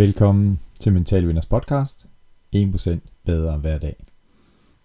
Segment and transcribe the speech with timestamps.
[0.00, 2.06] Velkommen til Mental Vinders podcast.
[2.56, 4.04] 1% bedre hver dag.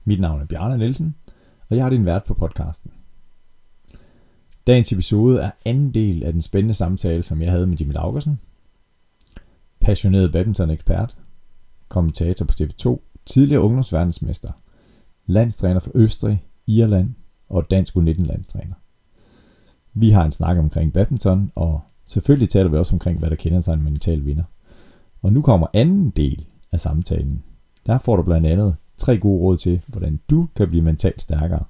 [0.06, 1.16] Mit navn er Bjarne Nielsen,
[1.70, 2.92] og jeg er din vært på podcasten.
[4.68, 8.40] Dagens episode er anden del af den spændende samtale, som jeg havde med Jimmy Laugersen.
[9.80, 11.18] Passioneret badminton-ekspert,
[11.88, 14.52] kommentator på TV2, tidligere ungdomsverdensmester,
[15.26, 17.14] landstræner for Østrig, Irland
[17.50, 18.76] og dansk U19-landstræner.
[19.94, 23.62] Vi har en snak omkring badminton, og selvfølgelig taler vi også omkring, hvad der kender
[23.62, 24.44] sig en mental vinder.
[25.26, 27.44] Og nu kommer anden del af samtalen.
[27.86, 31.64] Der får du blandt andet tre gode råd til, hvordan du kan blive mentalt stærkere,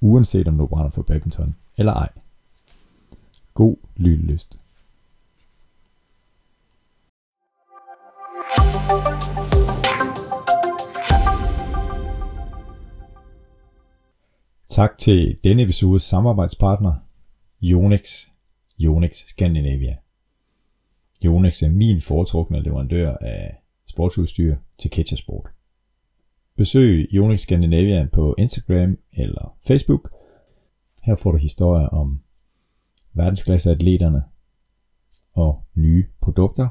[0.00, 2.08] uanset om du brænder for badminton eller ej.
[3.54, 4.58] God lyttelyst.
[14.70, 16.94] Tak til denne episodes samarbejdspartner,
[17.62, 18.26] Yonex,
[18.80, 20.01] Yonex Scandinavia.
[21.24, 25.48] Yonex er min foretrukne leverandør af sportsudstyr til Ketchersport.
[26.56, 30.12] Besøg Yonex Scandinavia på Instagram eller Facebook.
[31.04, 32.20] Her får du historier om
[33.12, 34.22] verdensklasseatleterne
[35.34, 36.68] og nye produkter,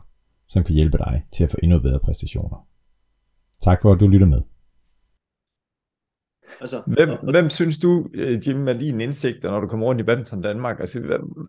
[0.47, 2.67] som kan hjælpe dig til at få endnu bedre præstationer.
[3.61, 4.41] Tak for at du lytter med.
[6.59, 10.01] Altså, hvem, og, hvem synes du, øh, Jim, er din indsigt, når du kommer rundt
[10.01, 10.79] i badminton Danmark?
[10.79, 10.99] Altså,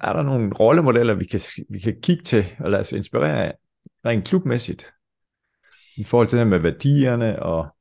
[0.00, 3.54] er der nogle rollemodeller, vi kan, vi kan kigge til og lade os inspirere af,
[4.06, 4.92] rent klubmæssigt?
[5.96, 7.76] I forhold til det med værdierne og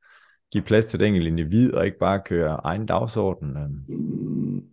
[0.52, 3.58] give plads til det enkelte individ, og ikke bare køre egen dagsorden?
[3.58, 4.64] Øhm.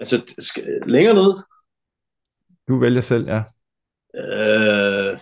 [0.00, 1.34] Altså, skal, længere ned?
[2.68, 3.42] Du vælger selv, ja.
[4.16, 5.18] Øh,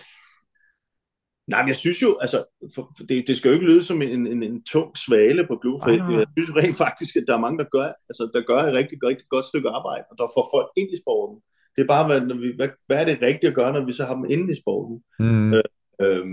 [1.49, 2.43] Nej, men jeg synes jo, altså,
[2.75, 6.19] for, det, det skal jo ikke lyde som en, en, en tung svale på klubforeningen.
[6.19, 8.97] Jeg synes rent faktisk, at der er mange, der gør, altså, der gør et rigtig,
[9.03, 11.37] rigtig godt stykke arbejde, og der får folk ind i sporten.
[11.75, 13.93] Det er bare, hvad, når vi, hvad, hvad er det rigtige at gøre, når vi
[13.93, 14.95] så har dem inde i sporten?
[15.19, 15.53] Mm.
[15.53, 15.63] Øh,
[16.01, 16.25] øh,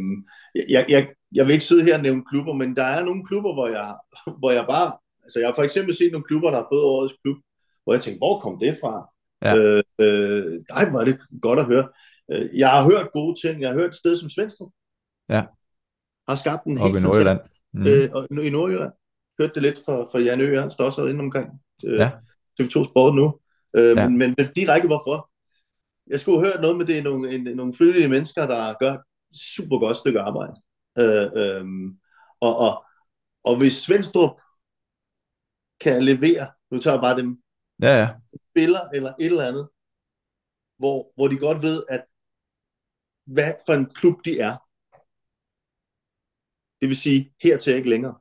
[0.75, 3.53] jeg, jeg, jeg vil ikke sidde her og nævne klubber, men der er nogle klubber,
[3.55, 3.89] hvor jeg,
[4.41, 4.89] hvor jeg bare,
[5.25, 7.39] altså jeg har for eksempel set nogle klubber, der har fået årets klub,
[7.85, 8.95] hvor jeg tænkte, hvor kom det fra?
[9.47, 9.53] Ja.
[9.57, 11.87] Øh, øh, ej, hvor er det godt at høre.
[12.33, 13.61] Øh, jeg har hørt gode ting.
[13.61, 14.73] Jeg har hørt et sted som Svendstrup,
[15.29, 15.43] Ja.
[16.29, 17.41] Har skabt en helt i Nordjylland.
[17.73, 17.87] Mm.
[17.87, 18.93] Øh, I Nordjylland.
[19.39, 21.49] Hørte det lidt fra, fra Jan Øger, han står også inde omkring
[21.85, 22.11] øh, ja.
[22.61, 23.41] TV2 Sport nu.
[23.77, 24.09] Øh, ja.
[24.09, 25.31] men, men direkte hvorfor?
[26.07, 29.01] Jeg skulle høre noget med det, nogle, en, nogle frivillige mennesker, der gør et
[29.37, 30.55] super godt stykke arbejde.
[30.99, 31.65] Øh, øh,
[32.41, 32.85] og, og,
[33.45, 34.41] og hvis Svendstrup
[35.81, 37.43] kan levere, nu tager jeg bare dem,
[37.83, 38.09] ja, ja.
[38.51, 39.69] spiller eller et eller andet,
[40.79, 42.05] hvor, hvor de godt ved, at
[43.25, 44.57] hvad for en klub de er,
[46.87, 48.15] det vil sige, hertil ikke længere.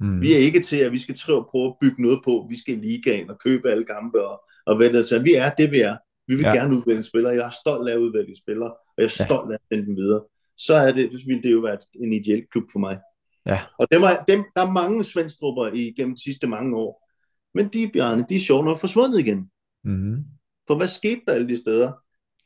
[0.00, 0.20] Mm.
[0.20, 2.46] Vi er ikke til, at vi skal træve, prøve at bygge noget på.
[2.50, 5.22] Vi skal lige ligaen og købe alle kampe og, og hvad det er.
[5.22, 5.96] Vi er det, vi er.
[6.26, 6.54] Vi vil ja.
[6.54, 7.32] gerne udvikle spillere.
[7.32, 9.54] Jeg er stolt af at udvikle spillere, og jeg er stolt ja.
[9.54, 10.24] af at sende dem videre.
[10.56, 12.98] Så er det, så vil det jo være en ideel klub for mig.
[13.46, 13.60] Ja.
[13.78, 17.08] Og dem er, dem, der er mange svendstrupper i gennem de sidste mange år.
[17.54, 19.50] Men de, Bjarne, de er sjovt nok forsvundet igen.
[19.84, 20.24] Mm.
[20.66, 21.92] For hvad skete der alle de steder?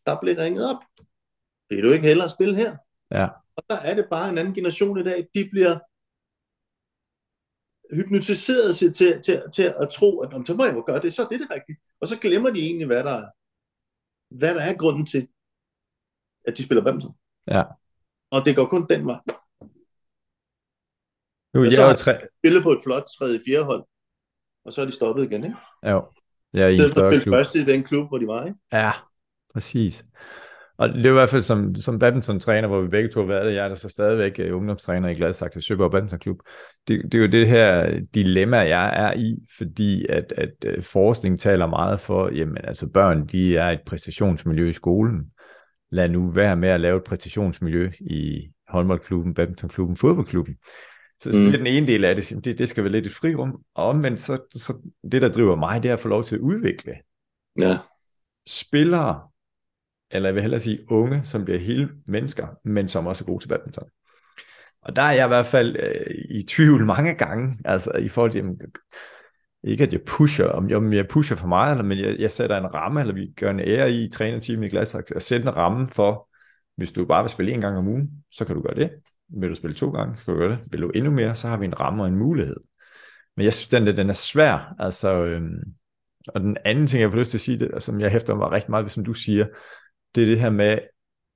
[0.07, 0.83] Der blev ringet op.
[1.71, 2.77] Vil du ikke hellere spille her?
[3.11, 3.29] Ja.
[3.57, 5.79] Og der er det bare en anden generation i dag, de bliver
[7.95, 11.15] hypnotiseret til, til, til, til at tro, at om så må jeg jo gøre det,
[11.15, 11.79] så er det det rigtige.
[12.01, 13.29] Og så glemmer de egentlig, hvad der er,
[14.39, 15.29] hvad der er grunden til,
[16.45, 17.15] at de spiller badminton.
[17.47, 17.63] Ja.
[18.31, 19.21] Og det går kun den vej.
[21.55, 22.13] Nu, jeg så har tre...
[22.39, 23.85] spillet på et flot tredje fjerde hold,
[24.65, 25.57] og så er de stoppet igen, ikke?
[25.93, 26.13] Jo.
[26.55, 27.35] Ja, i en større klub.
[27.35, 28.59] først i den klub, hvor de var, ikke?
[28.73, 28.93] Ja,
[29.53, 30.05] præcis.
[30.79, 33.55] Og det er i hvert fald som, som badminton-træner, hvor vi begge to har været,
[33.55, 36.37] jeg er der så stadigvæk uh, ungdomstræner i Gladsaxe Søborg Badminton Klub.
[36.89, 41.41] Det, det er jo det her dilemma, jeg er i, fordi at, at uh, forskning
[41.41, 45.25] taler meget for, jamen altså børn, de er et præstationsmiljø i skolen.
[45.91, 50.55] Lad nu være med at lave et præstationsmiljø i håndboldklubben, badmintonklubben, fodboldklubben.
[51.23, 51.33] Så, mm.
[51.33, 53.57] så det er den ene del af det, det, det skal være lidt et frirum.
[53.75, 56.41] Og omvendt, så, så det, der driver mig, det er at få lov til at
[56.41, 56.93] udvikle
[57.61, 57.79] ja.
[58.49, 59.21] spillere,
[60.11, 63.43] eller jeg vil hellere sige unge, som bliver hele mennesker, men som også er gode
[63.43, 63.89] til badminton.
[64.83, 68.31] Og der er jeg i hvert fald øh, i tvivl mange gange, altså i forhold
[68.31, 68.61] til, jamen,
[69.65, 72.31] ikke at jeg pusher, om jeg, om jeg pusher for meget, eller, men jeg, jeg
[72.31, 75.57] sætter en ramme, eller vi gør en ære i trænerteamet i glas, at sætte en
[75.57, 76.29] ramme for,
[76.77, 78.91] hvis du bare vil spille en gang om ugen, så kan du gøre det.
[79.29, 80.73] Vil du spille to gange, så kan du gøre det.
[80.73, 82.57] Vil du endnu mere, så har vi en ramme og en mulighed.
[83.37, 84.75] Men jeg synes, den, den er svær.
[84.79, 85.63] Altså, øhm,
[86.29, 88.53] og den anden ting, jeg får lyst til at sige, det, som jeg hæfter mig
[88.53, 89.47] rigtig meget, som du siger,
[90.17, 90.79] det er det her med,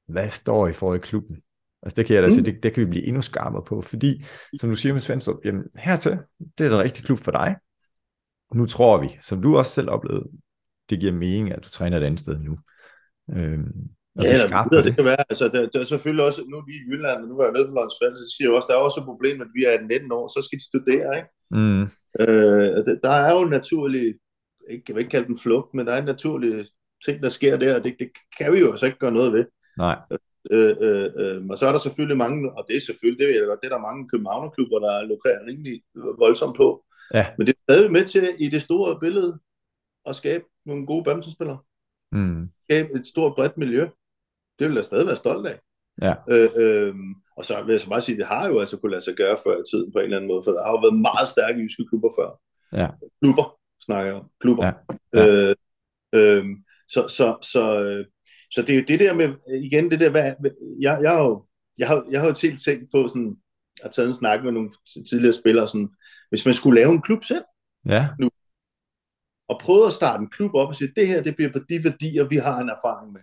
[0.09, 1.37] hvad står I for i klubben?
[1.82, 2.35] Altså det kan jeg da mm.
[2.35, 4.25] sige, det, det kan vi blive endnu skarpere på, fordi
[4.61, 6.19] som du siger med Svendstrup, jamen hertil,
[6.59, 7.56] det er den rigtige klub for dig.
[8.55, 10.29] Nu tror vi, som du også selv oplevede,
[10.91, 12.59] det giver mening, at du træner et andet sted nu.
[13.37, 13.59] Øh,
[14.19, 15.25] og ja, det, det, det kan være.
[15.31, 17.75] Altså, der, der er selvfølgelig også, nu lige i Jylland, nu var jeg nede på
[17.75, 20.27] Lonsfald, så siger jeg også, der er også et problem, at vi er 19 år,
[20.29, 21.31] så skal de studere, ikke?
[21.59, 21.82] Mm.
[22.23, 22.69] Øh,
[23.05, 24.05] der er jo en naturlig,
[24.71, 26.67] ikke, jeg vil ikke kalde den flugt, men der er en naturlig
[27.05, 29.44] ting, der sker der, og det, det kan vi jo altså ikke gøre noget ved.
[29.79, 29.99] Nej.
[30.50, 33.35] Øh, øh, øh, og så er der selvfølgelig mange, og det er selvfølgelig, det ved
[33.35, 36.85] jeg godt, det er der mange københavnerklubber, der lukrer rimelig voldsomt på.
[37.14, 37.26] Ja.
[37.38, 39.38] Men det er stadig med til i det store billede
[40.06, 41.58] at skabe nogle gode badmintonspillere.
[42.12, 42.50] Mm.
[42.64, 43.88] Skabe et stort bredt miljø.
[44.58, 45.61] Det vil jeg stadig være stolt af.
[46.03, 46.14] Ja.
[46.31, 46.94] Øh, øh,
[47.37, 49.37] og så vil jeg så bare sige, det har jo altså kunne lade sig gøre
[49.46, 51.61] før i tiden på en eller anden måde, for der har jo været meget stærke
[51.61, 52.31] jyske klubber før.
[52.81, 52.88] Ja.
[53.23, 54.31] Klubber, snakker jeg om.
[54.41, 54.64] Klubber.
[54.67, 54.73] Ja.
[55.14, 55.49] Ja.
[55.49, 55.55] Øh,
[56.14, 56.44] øh,
[56.92, 57.62] så, så, så,
[58.50, 59.28] så det er jo det der med,
[59.62, 60.34] igen det der, hvad,
[60.81, 61.46] jeg, jeg, har jo,
[61.78, 63.37] jeg, har, jeg har jo helt tænkt på sådan,
[63.84, 64.70] at tage en snak med nogle
[65.10, 65.88] tidligere spillere, sådan,
[66.28, 67.44] hvis man skulle lave en klub selv,
[67.87, 68.08] ja.
[68.19, 68.31] nu,
[69.48, 71.84] og prøve at starte en klub op og sige, det her, det bliver på de
[71.84, 73.20] værdier, vi har en erfaring med.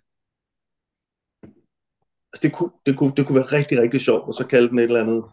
[2.31, 4.79] Altså det kunne, det kunne, det kunne være rigtig, rigtig sjovt, og så kalde den
[4.79, 5.23] et eller andet,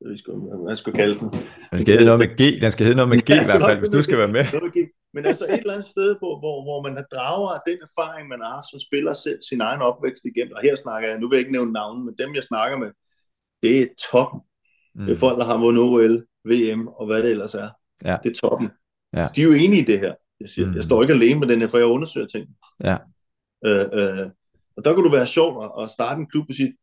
[0.00, 1.28] jeg skal, hvad jeg skulle kalde den.
[1.72, 3.78] Den skal hedde noget med G, den skal hedde noget med G i hvert fald,
[3.82, 4.44] hvis du skal være med.
[5.16, 8.40] Men altså et eller andet sted, hvor, hvor, hvor man drager af den erfaring, man
[8.40, 11.40] har som spiller selv sin egen opvækst igennem, og her snakker jeg, nu vil jeg
[11.40, 12.90] ikke nævne navnen, men dem jeg snakker med,
[13.62, 14.40] det er toppen.
[14.94, 15.04] Mm.
[15.06, 17.70] Det er folk, der har vundet OL, VM og hvad det ellers er.
[18.04, 18.16] Ja.
[18.22, 18.68] Det er toppen.
[19.16, 19.28] Ja.
[19.36, 20.14] De er jo enige i det her.
[20.40, 20.74] Jeg, siger, mm.
[20.74, 22.48] jeg står ikke alene med den her, for jeg undersøger ting.
[22.84, 22.96] Ja.
[23.66, 24.26] Øh, øh,
[24.76, 25.50] og der kunne du være sjov
[25.82, 26.76] at starte en klub og sige,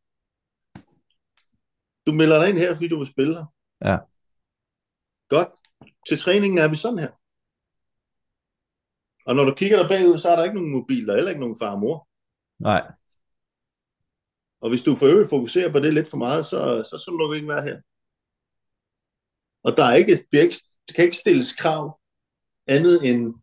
[2.08, 3.46] du melder dig ind her, fordi du vil spille her.
[3.86, 3.98] Ja.
[5.30, 5.50] Godt.
[6.10, 7.12] Til træningen er vi sådan her.
[9.26, 11.32] Og når du kigger der bagud, så er der ikke nogen mobil, der er heller
[11.32, 12.08] ikke nogen far og mor.
[12.60, 12.84] Nej.
[14.62, 16.60] Og hvis du for øvrigt fokuserer på det lidt for meget, så,
[16.90, 17.78] så skal du ikke være her.
[19.64, 20.56] Og der er ikke, ikke,
[20.88, 22.00] det kan ikke stilles krav
[22.68, 23.34] andet end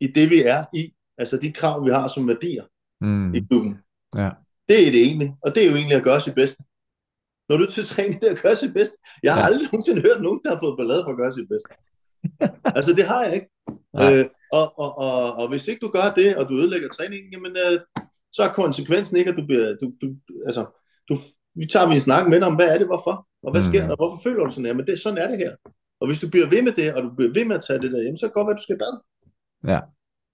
[0.00, 0.94] i det, vi er i.
[1.18, 2.64] Altså de krav, vi har som værdier
[3.00, 3.34] mm.
[3.34, 3.78] i klubben.
[4.16, 4.30] Ja.
[4.68, 5.34] Det er det egentlig.
[5.42, 6.62] Og det er jo egentlig at gøre sit bedste.
[7.48, 8.96] Når du til træning, det er at gøre sit bedste.
[9.22, 9.46] Jeg har ja.
[9.46, 11.70] aldrig nogensinde hørt nogen, der har fået ballade for at gøre sit bedste.
[12.78, 13.48] altså det har jeg ikke.
[14.00, 17.52] Øh, og, og, og, og hvis ikke du gør det, og du ødelægger træningen, jamen,
[17.52, 17.80] øh,
[18.32, 20.06] så er konsekvensen ikke, at du bliver, du, du,
[20.46, 20.62] altså,
[21.08, 21.14] du,
[21.54, 23.82] vi tager vi en snak med dig om, hvad er det, hvorfor, og hvad sker
[23.82, 23.88] mm.
[23.88, 25.56] der, hvorfor føler du sådan her, men det, sådan er det her.
[26.00, 27.92] Og hvis du bliver ved med det, og du bliver ved med at tage det
[27.92, 28.96] der hjem, så kan det godt være, at du skal bade.
[29.72, 29.80] Ja.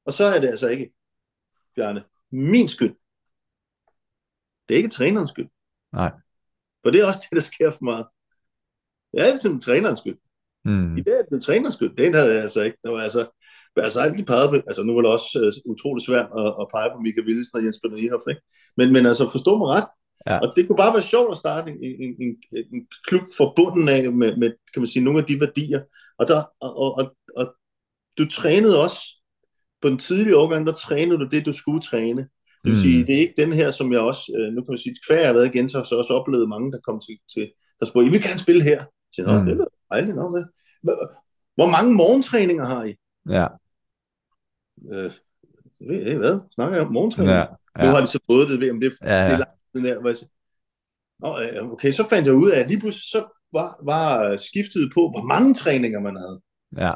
[0.06, 0.92] Og så er det altså ikke,
[1.76, 2.94] Bjarne, min skyld.
[4.68, 5.48] Det er ikke trænerens skyld.
[5.92, 6.10] Nej.
[6.82, 8.04] For det er også det, der sker for mig.
[9.12, 10.18] Det er altid trænerens skyld.
[10.64, 10.96] Mm.
[10.96, 11.96] I dag er det trænerens skyld.
[11.96, 12.78] Det havde jeg altså ikke.
[12.84, 13.22] Det var altså,
[13.82, 15.28] altså altid peget på, altså nu var det også
[15.66, 18.40] uh, utrolig svært at, at pege på Mika Wilson og Jens Peter ikke?
[18.76, 19.88] Men, men altså forstå mig ret.
[20.26, 20.38] Ja.
[20.38, 22.36] Og det kunne bare være sjovt at starte en, en, en,
[22.74, 25.80] en klub forbundet af med, med, kan man sige, nogle af de værdier.
[26.18, 27.04] Og, der, og, og, og,
[27.36, 27.54] og
[28.18, 29.00] du trænede også,
[29.82, 32.22] på den tidlige årgang, der trænede du det, du skulle træne.
[32.22, 32.84] Det vil mm.
[32.86, 35.18] sige, det er ikke den her, som jeg også, øh, nu kan man sige, hver
[35.18, 37.86] jeg har været igen, så har jeg også oplevet mange, der kom til, til der
[37.86, 38.84] spurgte, I vil gerne spille her.
[39.12, 39.46] Så jeg, mm.
[39.46, 40.30] det er dejligt nok.
[41.54, 42.94] Hvor mange morgentræninger har I?
[43.30, 43.46] Ja.
[44.92, 45.10] Øh,
[45.80, 46.40] ved, hvad?
[46.54, 47.32] Snakker jeg om morgentræning?
[47.32, 47.44] Ja,
[47.78, 47.86] ja.
[47.86, 49.24] Nu har de så fået det ved, om det, ja, ja.
[49.24, 50.00] det er langt siden der.
[50.00, 50.30] Hvor jeg siger,
[51.20, 51.28] Nå,
[51.72, 53.20] okay, så fandt jeg ud af, at lige pludselig så
[53.52, 56.40] var, var skiftet på, hvor mange træninger man havde.
[56.76, 56.94] Ja.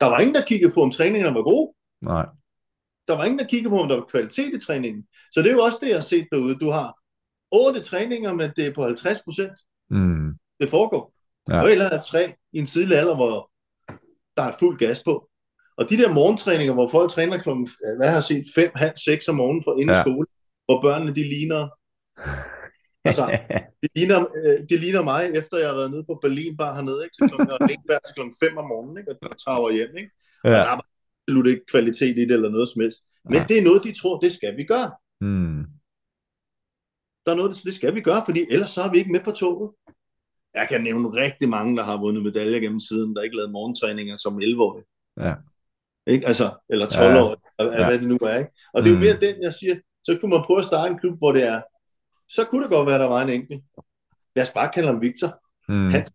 [0.00, 1.74] Der var ingen, der kiggede på, om træningerne var gode.
[2.02, 2.26] Nej.
[3.08, 5.06] Der var ingen, der kiggede på, om der var kvalitet i træningen.
[5.32, 6.54] Så det er jo også det, jeg har set derude.
[6.54, 6.98] Du har
[7.52, 9.58] otte træninger, men det er på 50 procent.
[9.90, 10.34] Mm.
[10.60, 11.14] Det foregår.
[11.48, 11.62] Ja.
[11.62, 13.50] Og ellers er tre i en tidlig alder, hvor
[14.36, 15.29] der er fuld gas på.
[15.80, 17.68] Og de der morgentræninger, hvor folk træner klokken,
[17.98, 20.02] hvad har jeg set, 5, halv 6 om morgenen for inden ja.
[20.02, 20.26] skole,
[20.66, 21.62] hvor børnene de ligner,
[23.08, 23.24] altså,
[23.82, 27.00] de ligner, øh, de ligner mig, efter jeg har været nede på Berlin bare hernede,
[27.04, 27.48] ikke, til klokken,
[28.06, 30.10] til klokken 5 om morgenen, ikke, og traver hjem, ikke?
[30.44, 30.50] Ja.
[30.50, 32.98] Og der er absolut ikke kvalitet i det, eller noget som helst.
[33.24, 33.44] Men ja.
[33.48, 34.90] det er noget, de tror, det skal vi gøre.
[35.20, 35.60] Mm.
[37.24, 39.30] Der er noget, det skal vi gøre, fordi ellers så er vi ikke med på
[39.30, 39.70] toget.
[40.54, 44.16] Jeg kan nævne rigtig mange, der har vundet medaljer gennem tiden, der ikke lavede morgentræninger
[44.16, 44.86] som 11-årige.
[45.26, 45.34] Ja.
[46.06, 46.26] Ikke?
[46.26, 47.64] Altså, eller 12 år, ja.
[47.64, 47.86] ja.
[47.86, 48.38] hvad det nu er.
[48.38, 48.50] Ikke?
[48.74, 49.20] Og det er jo mere mm.
[49.20, 51.62] den, jeg siger, så kunne man prøve at starte en klub, hvor det er,
[52.28, 53.64] så kunne det godt være, at der var en enkelt.
[54.36, 55.42] Lad os bare kalde ham Victor.
[55.68, 55.90] Mm.
[55.90, 56.12] Hans.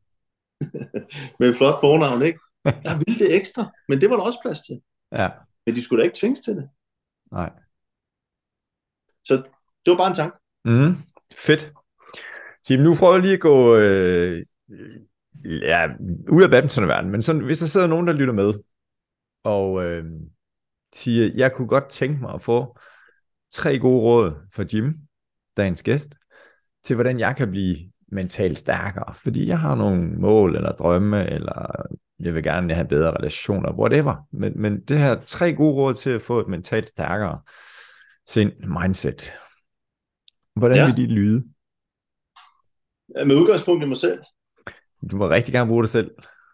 [1.39, 2.39] Med et flot fornavn, ikke?
[2.85, 4.81] Der ville det ekstra, men det var der også plads til.
[5.11, 5.29] Ja.
[5.65, 6.69] Men de skulle da ikke tvinges til det.
[7.31, 7.49] Nej.
[9.25, 9.35] Så
[9.85, 10.37] det var bare en tanke.
[10.65, 10.95] Mm.
[11.37, 11.73] Fedt.
[12.67, 14.45] Tim, nu prøver jeg lige at gå øh,
[15.45, 15.87] ja,
[16.29, 18.53] ud af badmintonverdenen, men sådan, hvis der sidder nogen, der lytter med,
[19.45, 20.05] og øh,
[20.95, 22.77] siger, jeg kunne godt tænke mig at få
[23.51, 24.95] tre gode råd for Jim,
[25.57, 26.17] dagens gæst,
[26.83, 31.85] til hvordan jeg kan blive mentalt stærkere, fordi jeg har nogle mål eller drømme, eller
[32.19, 34.27] jeg vil gerne have bedre relationer, whatever.
[34.31, 37.41] Men, men det her tre gode råd til at få et mentalt stærkere
[38.27, 38.51] sind,
[38.83, 39.33] mindset.
[40.55, 40.85] Hvordan Ja.
[40.85, 41.43] vil de lyde?
[43.25, 44.19] Med udgangspunkt i mig selv.
[45.11, 46.11] Du må rigtig gerne bruge det selv.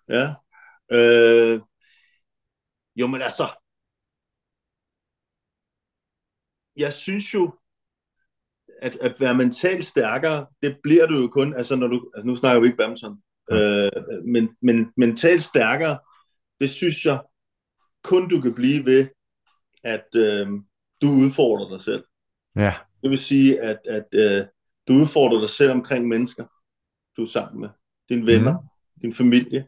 [0.09, 0.33] Ja.
[0.91, 1.59] Øh,
[2.95, 3.53] jo, men altså,
[6.75, 7.57] jeg synes jo,
[8.81, 12.35] at, at være mentalt stærkere, det bliver du jo kun, altså når du, altså nu
[12.35, 13.91] snakker vi ikke badminton, øh,
[14.25, 15.99] men, men mentalt stærkere,
[16.59, 17.21] det synes jeg
[18.03, 19.07] kun du kan blive ved,
[19.83, 20.47] at øh,
[21.01, 22.03] du udfordrer dig selv.
[22.55, 22.73] Ja.
[23.01, 24.45] Det vil sige, at, at øh,
[24.87, 26.45] du udfordrer dig selv omkring mennesker,
[27.17, 27.69] du er sammen med.
[28.09, 28.67] Dine venner, mm.
[29.01, 29.67] din familie.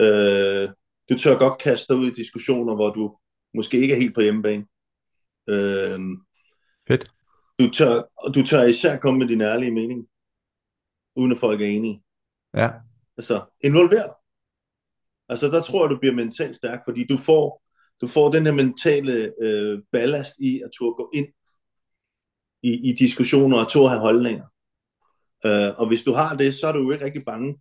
[0.00, 0.68] Øh,
[1.08, 3.16] du tør godt kaste dig ud i diskussioner, hvor du
[3.54, 4.66] måske ikke er helt på hjemmebane.
[5.48, 6.00] Øh,
[6.88, 7.10] Fedt.
[7.58, 10.08] du, tør, og du tør især komme med din ærlige mening,
[11.16, 12.02] uden at folk er enige.
[12.54, 12.70] Ja.
[13.16, 14.14] Altså, involver dig.
[15.28, 17.62] Altså, der tror jeg, du bliver mentalt stærk, fordi du får,
[18.00, 21.28] du får den her mentale øh, ballast i at turde gå ind
[22.62, 24.46] i, i diskussioner og turde have holdninger.
[25.46, 27.58] Øh, og hvis du har det, så er du jo ikke rigtig bange.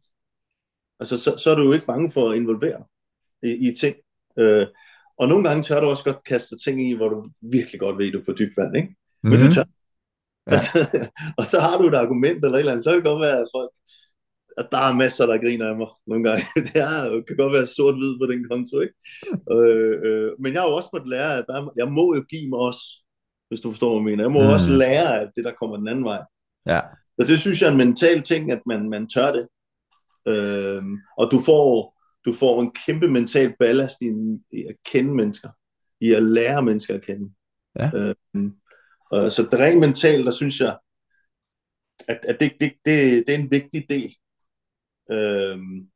[0.99, 2.85] Altså, så, så er du jo ikke bange for at involvere dig
[3.43, 3.95] i, i ting.
[4.39, 4.65] Øh,
[5.19, 8.11] og nogle gange tør du også godt kaste ting i, hvor du virkelig godt ved,
[8.11, 8.95] du er på dybt vand, ikke?
[9.23, 9.39] Men Mhm.
[9.41, 9.63] du tør.
[10.47, 10.51] Ja.
[10.51, 10.77] Altså,
[11.39, 13.39] og så har du et argument eller et eller andet, så kan det godt være,
[13.39, 13.71] at folk,
[14.57, 16.43] at der er masser, der griner af mig nogle gange.
[16.67, 18.95] Det er, kan godt være sort-hvid på den konto, ikke?
[19.55, 22.23] øh, øh, men jeg har jo også måttet lære, at der, er- jeg må jo
[22.29, 22.83] give mig også,
[23.49, 24.23] hvis du forstår, hvad jeg mener.
[24.23, 24.53] Jeg må Mm.
[24.57, 26.21] også lære af det, der kommer den anden vej.
[26.65, 26.79] Ja.
[27.19, 29.47] Og det synes jeg er en mental ting, at man, man tør det.
[30.27, 30.83] Øh,
[31.17, 31.92] og du får,
[32.25, 34.05] du får en kæmpe mental ballast i,
[34.51, 35.49] i at kende mennesker.
[36.01, 37.33] I at lære mennesker at kende.
[37.79, 37.91] Ja.
[37.95, 38.15] Øh,
[39.11, 40.77] og så det rent mentalt, der synes jeg,
[42.07, 44.15] at, at det, det, det, det er en vigtig del.
[45.11, 45.87] Øhm,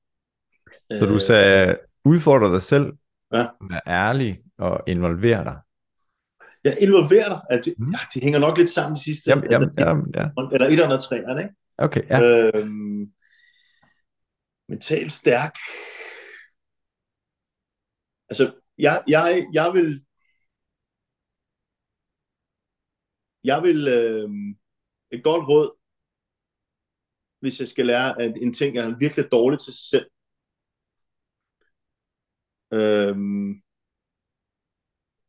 [0.92, 2.94] Så du sagde, udfordre dig selv,
[3.34, 3.46] Ja.
[3.70, 5.60] vær ærlig og involver dig.
[6.64, 7.42] Jeg involverer dig.
[7.50, 7.86] At, Mm.
[7.92, 9.30] ja, de hænger nok lidt sammen sidste.
[9.30, 10.30] Jamen, jamen, jamen, ja.
[10.52, 11.56] Eller et eller træerne, ikke?
[11.78, 12.50] Okay, ja.
[12.54, 13.12] Øhm,
[14.70, 15.56] mentalt stærk.
[18.30, 20.06] Altså, jeg, jeg, jeg vil...
[23.44, 23.88] Jeg vil...
[23.88, 24.30] Øh,
[25.12, 25.70] et godt råd,
[27.40, 30.10] hvis jeg skal lære at en ting, er virkelig dårlig til selv.
[32.74, 33.62] Øhm,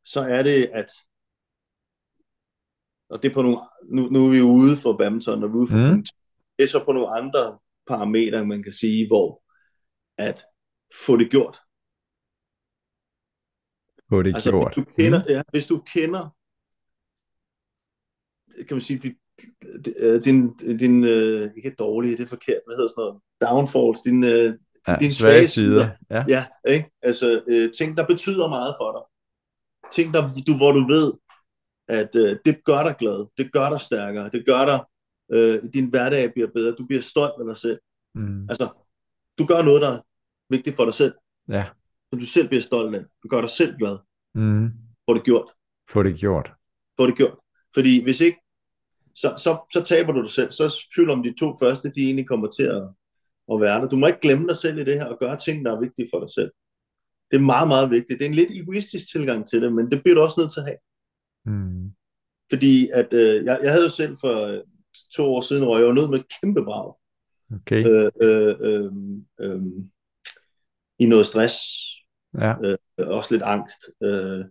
[0.03, 0.89] så er det, at
[3.09, 3.57] og det er på nogle,
[3.89, 6.05] nu, nu er vi ude for badminton, og vi ude for mm.
[6.57, 9.43] det er så på nogle andre parametre, man kan sige, hvor
[10.17, 10.45] at
[11.05, 11.57] få det gjort.
[14.09, 14.75] Få det Altså, gjort.
[14.75, 16.35] hvis du kender, ja, hvis du kender,
[18.67, 19.17] kan man sige, dit,
[19.99, 24.23] øh, din, din øh, ikke dårlige, det er forkert, hvad hedder sådan noget, downfalls, din,
[24.23, 24.53] øh,
[24.87, 25.89] ja, dine svage svage sider.
[26.09, 26.25] Ja.
[26.27, 26.91] Ja, ikke?
[27.01, 29.03] Altså øh, ting, der betyder meget for dig.
[29.91, 31.13] Ting, der, du, hvor du ved,
[31.87, 34.79] at øh, det gør dig glad, det gør dig stærkere, det gør dig,
[35.31, 37.79] øh, din hverdag bliver bedre, du bliver stolt af dig selv.
[38.15, 38.49] Mm.
[38.49, 38.69] Altså,
[39.39, 40.01] du gør noget, der er
[40.49, 41.13] vigtigt for dig selv,
[41.49, 41.65] ja.
[42.09, 43.01] Som du selv bliver stolt af.
[43.23, 43.97] Du gør dig selv glad.
[44.35, 44.69] Mm.
[45.09, 45.51] Få det gjort.
[45.89, 46.51] Få det gjort.
[46.99, 47.37] Få det gjort.
[47.73, 48.37] Fordi hvis ikke,
[49.15, 50.51] så, så, så taber du dig selv.
[50.51, 52.83] Så er tvivl om de to første, de egentlig kommer til at,
[53.53, 53.87] at være der.
[53.87, 56.07] Du må ikke glemme dig selv i det her, og gøre ting, der er vigtige
[56.13, 56.51] for dig selv.
[57.31, 58.19] Det er meget, meget vigtigt.
[58.19, 60.59] Det er en lidt egoistisk tilgang til det, men det bliver du også nødt til
[60.59, 60.77] at have.
[61.45, 61.91] Mm.
[62.49, 64.63] Fordi at, øh, jeg, jeg havde jo selv for øh,
[65.15, 66.93] to år siden, hvor jeg var nødt med kæmpe brag.
[67.55, 67.85] Okay.
[67.87, 68.91] Øh, øh, øh,
[69.39, 69.61] øh,
[70.99, 71.55] I noget stress,
[72.37, 72.53] Ja.
[72.63, 73.81] øh, også lidt angst.
[74.03, 74.45] Øh,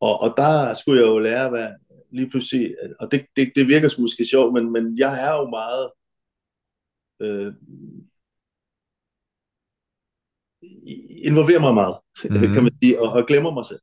[0.00, 1.74] og, og der skulle jeg jo lære være
[2.10, 5.48] lige pludselig, og det, det, det virker som måske sjovt, men, men jeg er jo
[5.48, 5.90] meget
[7.22, 7.52] øh,
[11.24, 12.46] involverer mig meget, Mhm.
[12.46, 12.52] mm.
[12.54, 13.80] kan man sige, og, og glemmer mig selv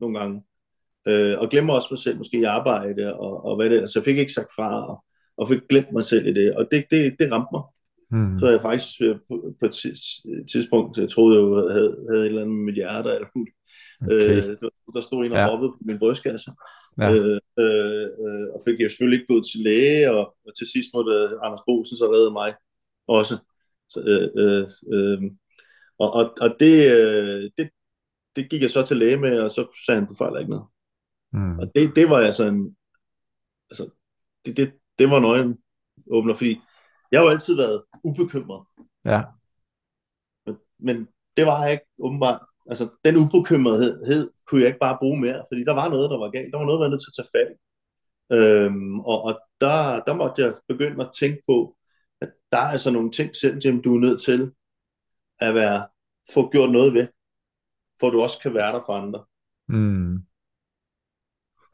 [0.00, 0.44] nogle gange.
[1.08, 3.86] Øh, og glemmer også mig selv, måske i arbejde, og, og hvad det er.
[3.86, 5.04] Så jeg fik ikke sagt fra, og,
[5.36, 7.62] og fik glemt mig selv i det, og det, det, det ramte mig.
[8.16, 8.38] Mm.
[8.38, 12.42] Så jeg faktisk øh, på, et tids- tidspunkt, jeg troede jeg havde, havde et eller
[12.42, 13.28] andet med mit hjerte, eller
[14.02, 14.36] Okay.
[14.38, 14.56] øh,
[14.94, 15.50] der, stod en og Ja.
[15.50, 16.50] hoppede på min brystkasse,
[17.00, 17.08] Ja.
[17.14, 20.88] øh, øh, øh, og fik jeg selvfølgelig ikke gået til læge, og, og til sidst
[20.94, 21.12] måtte
[21.44, 22.54] Anders Bosen så redde mig
[23.18, 23.34] også.
[23.92, 25.22] Så, øh, øh, øh,
[25.98, 27.66] og og, og det, øh, det,
[28.36, 30.66] det gik jeg så til læge med, og så sagde han, du fejler ikke noget.
[31.32, 31.58] Mm.
[31.58, 32.76] Og det, det var altså en,
[33.70, 33.84] altså,
[34.46, 35.58] det, det, det var en øjen
[36.10, 36.60] åbner, fordi
[37.12, 38.66] jeg har jo altid været ubekymret,
[39.04, 39.22] Ja.
[40.46, 42.40] men, men det var jeg ikke åbenbart.
[42.70, 46.30] Altså, den ubekymrethed kunne jeg ikke bare bruge mere, fordi der var noget, der var
[46.30, 46.52] galt.
[46.52, 47.56] Der var noget, jeg var nødt til at tage fat i.
[48.36, 51.76] Øhm, og og der, der måtte jeg begynde at tænke på,
[52.20, 54.52] at der er altså nogle ting selv, Jim, du er nødt til
[55.40, 55.88] at være,
[56.34, 57.08] få gjort noget ved,
[58.00, 59.24] for du også kan være der for andre.
[59.68, 60.14] Mm.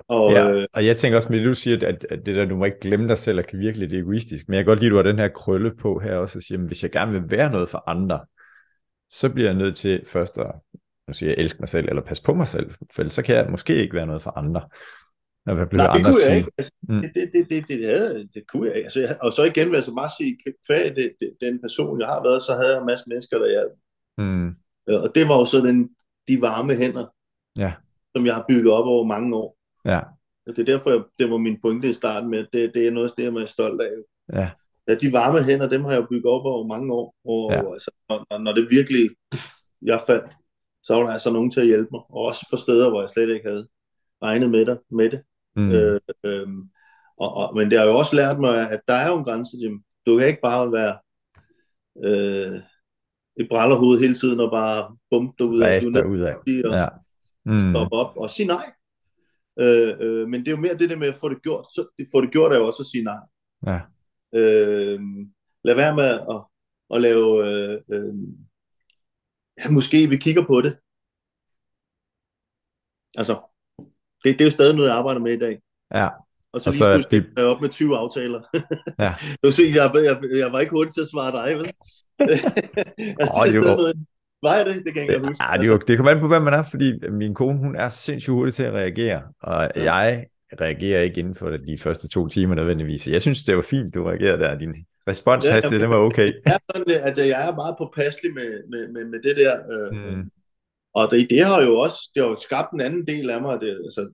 [0.08, 2.56] Og, ja, øh, og jeg tænker også, med du siger, at, at det der, du
[2.56, 4.88] må ikke glemme dig selv, og kan virkelig det egoistisk, men jeg kan godt lide,
[4.88, 7.12] at du har den her krølle på her også, og siger, at hvis jeg gerne
[7.12, 8.20] vil være noget for andre,
[9.10, 10.52] så bliver jeg nødt til først at,
[11.08, 13.50] nu siger jeg, elske mig selv, eller passe på mig selv, for så kan jeg
[13.50, 14.62] måske ikke være noget for andre.
[15.46, 16.50] Når jeg bliver Nej, det kunne jeg ikke.
[16.58, 17.00] Altså, mm.
[17.00, 18.86] det, det, det, det, det, havde, det kunne jeg ikke.
[18.86, 22.00] Altså, jeg, og så igen vil jeg så bare sige, kvæg det, det, den person,
[22.00, 23.72] jeg har været, så havde jeg en masse mennesker, der hjalp.
[24.18, 24.48] Mm.
[25.02, 25.90] Og det var jo så den,
[26.28, 27.06] de varme hænder,
[27.58, 27.72] ja.
[28.16, 29.56] som jeg har bygget op over mange år.
[29.84, 30.00] Ja.
[30.46, 32.86] Og det er derfor, jeg, det var min pointe i starten med, at det, det
[32.86, 33.90] er noget, det jeg er stolt af.
[34.32, 34.50] Ja.
[34.88, 34.94] ja.
[34.94, 37.14] de varme hænder, dem har jeg bygget op over mange år.
[37.24, 37.72] Og ja.
[37.72, 39.46] altså, når, når det virkelig, pff,
[39.82, 40.36] jeg faldt,
[40.82, 42.00] så var der altså nogen til at hjælpe mig.
[42.08, 43.68] Og også for steder, hvor jeg slet ikke havde
[44.22, 45.22] regnet med, det, med det.
[45.56, 45.70] Mm.
[45.70, 46.48] Øh, øh,
[47.18, 49.56] og, og, men det har jo også lært mig, at der er jo en grænse,
[49.62, 49.82] Jim.
[50.06, 50.98] Du kan ikke bare være
[52.04, 52.60] øh,
[53.36, 55.76] et brællerhoved hele tiden og bare bumpe dig ud af.
[55.76, 56.34] Er ud af.
[56.64, 56.88] Og ja.
[57.44, 57.60] mm.
[57.60, 58.72] stoppe op og sige nej.
[59.60, 61.66] Øh, øh, men det er jo mere det der med at få det gjort.
[61.66, 63.20] Så, få det gjort er jo også at sige nej.
[63.66, 63.80] Ja.
[64.34, 65.00] Øh,
[65.64, 66.44] lad være med at,
[66.94, 67.46] at lave...
[67.48, 68.14] Øh, øh,
[69.58, 70.76] ja, måske vi kigger på det.
[73.14, 73.34] Altså,
[74.24, 75.60] det, det er jo stadig noget, jeg arbejder med i dag.
[75.94, 76.08] Ja.
[76.52, 77.44] Og så og lige pludselig det...
[77.44, 78.40] op med 20 aftaler.
[78.98, 79.14] ja.
[79.44, 81.66] du se, jeg, jeg, jeg var ikke hurtigt til at svare dig, vel?
[83.20, 84.06] altså, oh, det er noget,
[84.42, 84.84] var jeg det?
[84.84, 85.44] Det kan jeg ikke huske.
[85.44, 85.84] Ja, det, altså.
[85.88, 88.62] det kommer an på, hvem man er, fordi min kone, hun er sindssygt hurtig til
[88.62, 89.94] at reagere, og ja.
[89.94, 90.26] jeg
[90.60, 93.08] reagerer ikke inden for de første to timer nødvendigvis.
[93.08, 94.58] Jeg synes, det var fint, du reagerede der.
[94.58, 94.74] Din
[95.08, 96.26] respons ja, det var okay.
[96.26, 99.54] Det er sådan, at jeg er meget påpasselig med, med, med, med det der.
[99.72, 100.30] Øh, mm.
[100.94, 103.60] Og det, det har jo også det har jo skabt en anden del af mig.
[103.60, 104.08] Det, altså,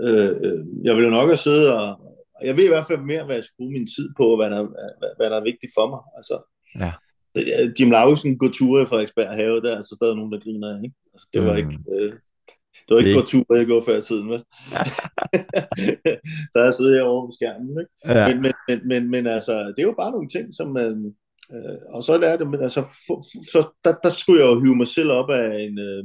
[0.00, 2.00] øh, øh, jeg vil jo nok have siddet og...
[2.44, 4.50] Jeg ved i hvert fald mere, hvad jeg skal bruge min tid på, og hvad
[4.50, 4.62] der,
[4.98, 6.00] hvad, hvad der er vigtigt for mig.
[6.16, 6.36] Altså,
[6.84, 6.92] ja.
[7.80, 10.94] Jim Lausen går ture i Frederiksberg have, der er altså stadig nogen, der griner, ikke?
[11.14, 11.58] Altså, det var mm.
[11.58, 11.78] ikke...
[11.92, 12.12] Øh,
[12.88, 14.38] det var ikke på tur, jeg går før i tiden, vel?
[16.54, 18.18] der er siddet her over på skærmen, ikke?
[18.18, 18.28] Ja.
[18.28, 21.14] Men, men, men, men, men altså, det er jo bare nogle ting, som man...
[21.52, 24.76] Øh, og så er det, men altså, for, så der, der skulle jeg jo hive
[24.76, 26.04] mig selv op af en, øh,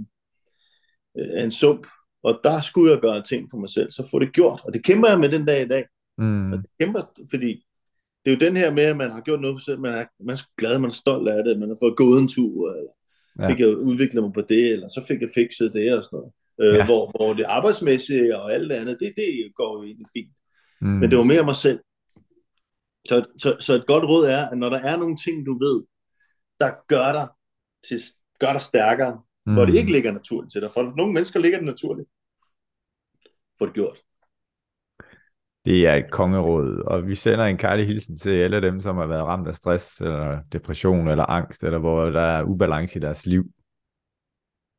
[1.15, 1.87] af en sump,
[2.23, 4.61] og der skulle jeg gøre ting for mig selv, så få det gjort.
[4.65, 5.85] Og det kæmper jeg med den dag i dag.
[6.17, 6.51] Mm.
[6.51, 7.65] Og det kæmper, fordi
[8.25, 10.05] det er jo den her med, at man har gjort noget for sig, man er,
[10.19, 12.91] man er glad, man er stolt af det, man har fået gået en tur, eller
[13.39, 13.49] ja.
[13.49, 16.31] fik jeg udviklet mig på det, eller så fik jeg fikset det og sådan noget.
[16.61, 16.85] Øh, ja.
[16.85, 20.33] hvor, hvor det arbejdsmæssige og alt det andet, det, det går jo egentlig fint.
[20.81, 20.87] Mm.
[20.87, 21.79] Men det var mere mig selv.
[23.07, 25.83] Så, så, så et godt råd er, at når der er nogle ting, du ved,
[26.59, 27.27] der gør dig,
[27.87, 27.99] til,
[28.39, 29.53] gør dig stærkere, mm.
[29.53, 29.77] hvor det mm.
[29.77, 30.71] ikke ligger naturligt til dig.
[30.71, 32.09] For nogle mennesker ligger det naturligt.
[33.59, 34.01] Få det gjort.
[35.65, 39.05] Det er et kongeråd, og vi sender en kærlig hilsen til alle dem, som har
[39.05, 43.25] været ramt af stress, eller depression, eller angst, eller hvor der er ubalance i deres
[43.25, 43.43] liv.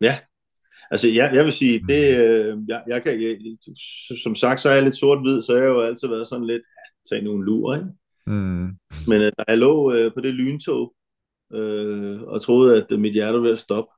[0.00, 0.18] Ja,
[0.90, 3.36] altså jeg, jeg vil sige, det, øh, jeg, jeg kan, jeg,
[4.22, 6.62] som sagt, så er jeg lidt sort-hvid, så jeg har jo altid været sådan lidt,
[7.10, 7.88] tag nogle lurer, ikke?
[8.26, 8.66] Mm.
[9.08, 10.94] Men øh, jeg lå øh, på det lyntog,
[11.52, 13.90] øh, og troede, at mit hjerte var ved at stoppe,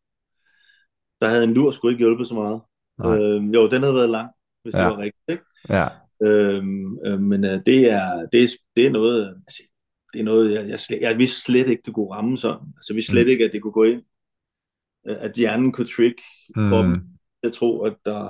[1.20, 2.60] der havde en lur skulle ikke hjulpet så meget.
[3.04, 4.30] Øh, jo, den havde været lang,
[4.62, 4.78] hvis ja.
[4.78, 5.44] det var rigtigt, ikke?
[5.68, 5.88] Ja.
[6.22, 9.62] Øhm, øh, men øh, det, er, det, er, det er noget, altså,
[10.12, 12.66] det er noget, jeg, jeg, slet, jeg vidste slet ikke, det kunne ramme sådan.
[12.76, 13.30] Altså, vi slet mm.
[13.30, 14.02] ikke, at det kunne gå ind,
[15.08, 16.20] øh, at hjernen kunne trick
[16.56, 16.68] mm.
[16.68, 16.96] kroppen.
[17.42, 18.28] Jeg tror, at der,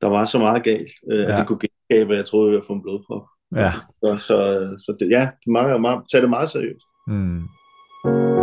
[0.00, 1.32] der var så meget galt, øh, ja.
[1.32, 3.26] at det kunne genskabe, at jeg troede, at jeg få en blodprop.
[3.56, 3.72] Ja.
[4.00, 4.36] Så, så,
[4.78, 6.86] så det, ja, mange, mange, tager det meget seriøst.
[7.06, 8.39] Mm.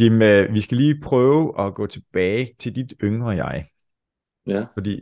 [0.00, 3.64] Jim, øh, vi skal lige prøve at gå tilbage til dit yngre jeg.
[4.46, 4.64] Ja.
[4.74, 5.00] Fordi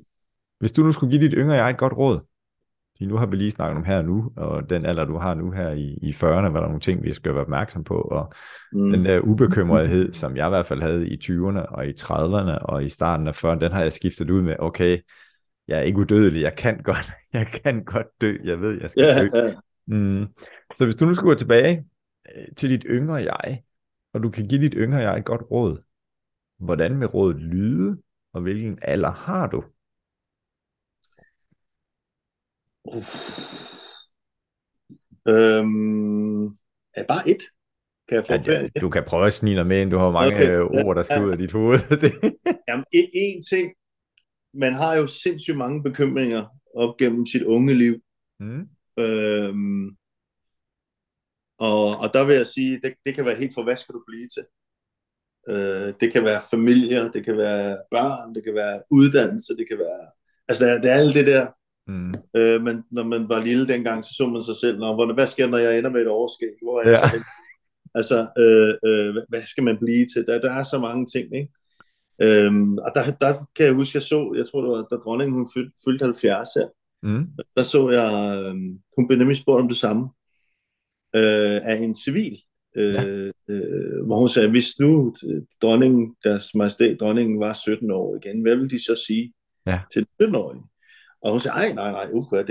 [0.58, 2.20] hvis du nu skulle give dit yngre jeg et godt råd,
[2.96, 5.50] fordi nu har vi lige snakket om her nu, og den alder, du har nu
[5.50, 8.32] her i, i 40'erne, var der nogle ting, vi skal være opmærksom på, og
[8.72, 8.92] mm.
[8.92, 12.84] den der ubekymrethed, som jeg i hvert fald havde i 20'erne og i 30'erne og
[12.84, 14.98] i starten af 40'erne, den har jeg skiftet ud med, okay,
[15.68, 19.02] jeg er ikke udødelig, jeg kan godt, jeg kan godt dø, jeg ved, jeg skal
[19.02, 19.46] yeah.
[19.46, 19.52] dø.
[19.86, 20.26] Mm.
[20.74, 21.84] Så hvis du nu skulle gå tilbage
[22.36, 23.62] øh, til dit yngre jeg,
[24.16, 25.82] og du kan give dit yngre jeg et godt råd.
[26.58, 28.02] Hvordan vil rådet lyde,
[28.32, 29.64] og hvilken alder har du?
[35.28, 36.44] Øhm,
[36.94, 37.42] er bare et?
[38.08, 38.68] Kan jeg få ja, flere?
[38.80, 40.84] Du kan prøve at snige dig med, du har mange okay.
[40.84, 41.24] ord, der skal ja.
[41.24, 41.78] ud af dit hoved.
[42.68, 43.72] Jamen, en, en ting.
[44.54, 48.00] Man har jo sindssygt mange bekymringer op gennem sit unge liv.
[48.40, 48.68] Mm.
[48.98, 49.96] Øhm,
[51.58, 54.02] og, og der vil jeg sige, det, det kan være helt for, hvad skal du
[54.06, 54.44] blive til?
[55.48, 59.78] Øh, det kan være familier, det kan være børn, det kan være uddannelse, det kan
[59.78, 60.06] være...
[60.48, 61.46] Altså, det er, det er alt det der.
[61.86, 62.14] Mm.
[62.36, 65.46] Øh, men når man var lille dengang, så så man sig selv, Nå, hvad sker
[65.46, 66.48] når jeg ender med et overskæg?
[66.62, 67.00] Hvor er ja.
[67.00, 67.24] jeg så
[67.98, 70.26] Altså, øh, øh, hvad skal man blive til?
[70.26, 71.52] Der, der er så mange ting, ikke?
[72.22, 75.34] Øhm, og der, der kan jeg huske, jeg så, jeg tror det var, da dronningen
[75.34, 76.68] hun fyldte, fyldte 70 her,
[77.02, 77.26] Mm.
[77.56, 78.10] der så jeg,
[78.46, 80.08] øhm, hun blev nemlig spurgt om det samme,
[81.16, 82.36] øh, af en civil,
[82.76, 83.04] øh, Ja.
[83.48, 88.42] øh, hvor hun sagde, hvis nu øh, dronningen, deres majestæt, dronningen var 17 år igen,
[88.42, 89.32] hvad vil de så sige
[89.66, 89.80] Ja.
[89.92, 90.62] til den 17-årige?
[91.22, 92.42] Og hun sagde, ej, nej, nej, uh, det, er,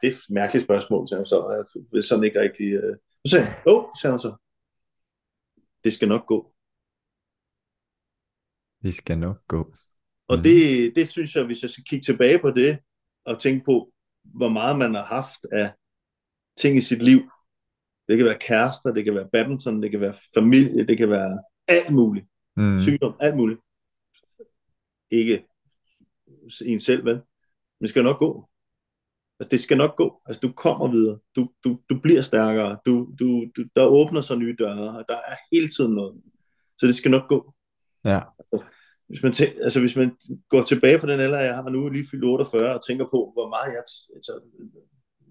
[0.00, 2.66] det er et mærkeligt spørgsmål, sagde hun så, og jeg vil sådan ikke rigtig...
[2.72, 2.96] Øh.
[3.26, 4.32] Så sagde jeg, åh, sagde hun så,
[5.84, 6.54] det skal nok gå.
[8.82, 9.74] Vi skal nok gå.
[10.28, 10.42] Og Mhm.
[10.42, 12.78] det, det synes jeg, hvis jeg skal kigge tilbage på det,
[13.24, 13.92] og tænke på,
[14.24, 15.72] hvor meget man har haft af
[16.56, 17.20] ting i sit liv.
[18.08, 21.42] Det kan være kærester, det kan være badminton, det kan være familie, det kan være
[21.68, 22.26] alt muligt.
[22.56, 22.78] Mm.
[22.78, 23.60] Sygdom, alt muligt.
[25.10, 25.44] Ikke
[26.64, 27.14] en selv, vel?
[27.14, 28.48] Men det skal nok gå.
[29.40, 30.22] Altså, det skal nok gå.
[30.26, 31.18] Altså, du kommer videre.
[31.36, 32.78] Du, du, du bliver stærkere.
[32.86, 36.22] Du, du, du, der åbner sig nye døre, og der er hele tiden noget.
[36.78, 37.54] Så det skal nok gå.
[38.04, 38.20] Ja.
[39.08, 40.16] hvis man, tæ- altså hvis man
[40.48, 43.48] går tilbage fra den alder, jeg har nu, lige fyldt 48, og tænker på, hvor
[43.48, 43.82] meget jeg,
[44.16, 44.40] altså,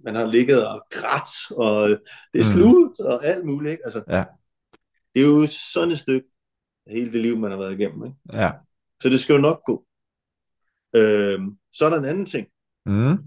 [0.04, 1.96] man har ligget og grædt, og det
[2.34, 2.54] er Mm.
[2.54, 3.72] slut, og alt muligt.
[3.72, 3.84] Ikke?
[3.86, 4.24] Altså, Ja.
[5.16, 6.28] Det er jo sådan et stykke
[6.88, 8.06] hele det liv, man har været igennem.
[8.06, 8.18] Ikke?
[8.34, 8.52] Ja.
[9.02, 9.86] Så det skal jo nok gå.
[10.96, 12.48] Øhm, så er der en anden ting,
[12.86, 13.18] Mm.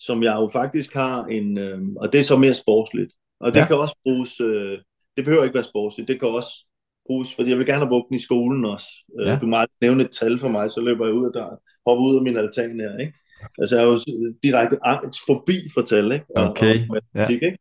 [0.00, 3.14] som jeg jo faktisk har en, øhm, og det er så mere sportsligt.
[3.40, 3.66] Og det Ja.
[3.66, 4.78] kan også bruges, øh,
[5.16, 6.66] det behøver ikke være sportsligt, det kan også
[7.06, 8.86] bruges, fordi jeg vil gerne have brugt den i skolen også.
[9.20, 9.38] Øh, Ja.
[9.40, 12.16] Du må nævne et tal for mig, så løber jeg ud af døren, hopper ud
[12.16, 13.14] af min altan her, ikke?
[13.58, 13.98] Altså jeg er jo
[14.42, 16.26] direkte angst forbi for tal, ikke?
[16.36, 17.58] Og, Okay, og matematik, ikke?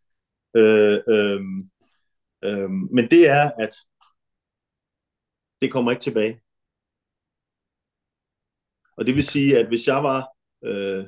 [0.58, 1.70] Øh, øhm,
[2.44, 3.74] øhm, men det er, at
[5.62, 6.42] det kommer ikke tilbage.
[8.98, 10.28] Og det vil sige, at hvis jeg var
[10.64, 11.06] øh,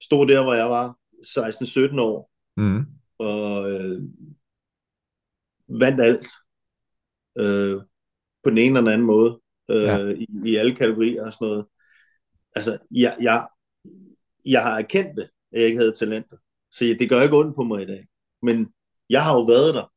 [0.00, 0.98] stod der, hvor jeg var
[1.94, 2.86] 16-17 år, Mm.
[3.18, 4.02] og øh,
[5.68, 6.26] vandt alt
[7.38, 7.76] øh,
[8.44, 9.40] på den ene eller den anden måde
[9.70, 9.96] øh, Ja.
[9.96, 10.14] ja.
[10.14, 11.66] i, i alle kategorier og sådan noget.
[12.54, 13.48] Altså, jeg, jeg,
[14.46, 16.36] jeg har erkendt det, at jeg ikke havde talenter.
[16.70, 18.06] Så det gør ikke ondt på mig i dag.
[18.42, 18.72] Men
[19.10, 19.92] jeg har jo været der,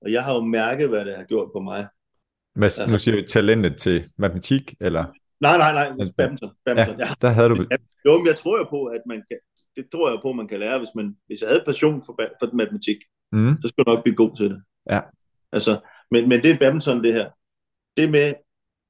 [0.00, 1.88] og jeg har jo mærket, hvad det har gjort på mig.
[2.54, 5.04] Hvad, Altså- nu siger vi talentet til matematik, eller?
[5.40, 6.50] Nej, nej, nej, Altså, badminton.
[6.64, 6.98] badminton.
[6.98, 7.06] Ja.
[7.22, 7.54] Der havde du...
[8.06, 9.38] Jo, men jeg tror jo på, at man kan,
[9.76, 12.56] det tror jeg på, man kan lære, hvis, man, hvis jeg havde passion for, for
[12.56, 12.96] matematik.
[13.32, 13.54] Mm.
[13.62, 14.62] så skal du nok blive god til det.
[14.90, 15.00] Ja.
[15.52, 17.30] Altså, men, men det er badminton, det her.
[17.96, 18.34] Det med,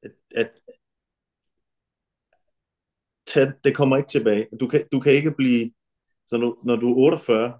[0.03, 0.51] at, at
[3.35, 4.47] tage, det kommer ikke tilbage.
[4.61, 5.73] Du kan, du kan ikke blive,
[6.27, 7.59] så nu, når du er 48,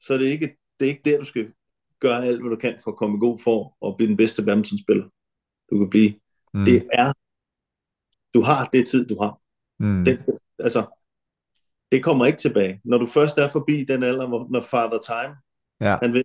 [0.00, 1.52] så er det ikke, det er ikke der, du skal
[2.00, 4.44] gøre alt, hvad du kan for at komme i god form og blive den bedste
[4.44, 5.04] badmintonspiller,
[5.70, 6.14] du kan blive.
[6.54, 6.64] Mm.
[6.64, 7.12] Det er,
[8.34, 9.40] du har det tid, du har.
[9.78, 10.04] mm.
[10.04, 10.24] Det,
[10.58, 10.86] altså,
[11.92, 12.80] det kommer ikke tilbage.
[12.84, 15.36] Når du først er forbi den alder, hvor, når Father Time,
[15.80, 15.98] Ja.
[16.02, 16.22] han vil,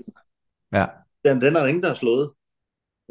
[0.74, 0.86] Ja.
[1.26, 2.32] den, den er der ingen, der har slået.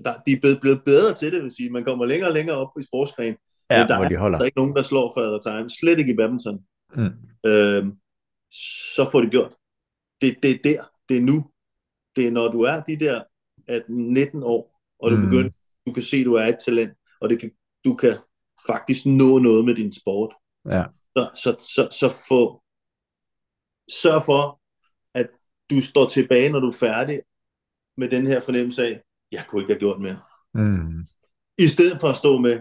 [0.05, 1.71] Der, de er blevet, blevet bedre til det, vil sige.
[1.71, 3.37] Man kommer længere og længere op i sportsgren.
[3.73, 4.39] Ja, men der hvor de holder.
[4.39, 5.71] der er ikke nogen, der slår Father Time.
[5.71, 6.59] Slet ikke i badminton.
[6.97, 7.03] Mm.
[7.47, 7.93] Øhm,
[8.97, 9.53] så får det gjort.
[10.21, 10.85] Det, det er der.
[11.09, 11.51] Det er nu.
[12.17, 13.23] Det er når du er de der
[13.71, 15.23] 18-19 år, og du Mm.
[15.23, 15.51] begynder,
[15.87, 17.51] du kan se, at du er et talent, og det kan,
[17.85, 18.15] du kan
[18.67, 20.35] faktisk nå noget med din sport.
[20.71, 20.85] Ja.
[21.17, 22.63] Så, så, så, så få,
[24.03, 24.61] sørg for,
[25.15, 25.29] at
[25.71, 27.21] du står tilbage, når du er færdig
[27.97, 30.21] med den her fornemmelse af, jeg kunne ikke have gjort mere.
[30.55, 31.07] Mm.
[31.59, 32.61] I stedet for at stå med,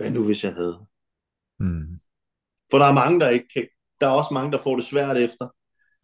[0.00, 0.76] hvad nu hvis jeg havde?
[1.60, 2.00] Mm.
[2.70, 3.66] For der er mange, der ikke kan,
[4.00, 5.54] der er også mange, der får det svært efter.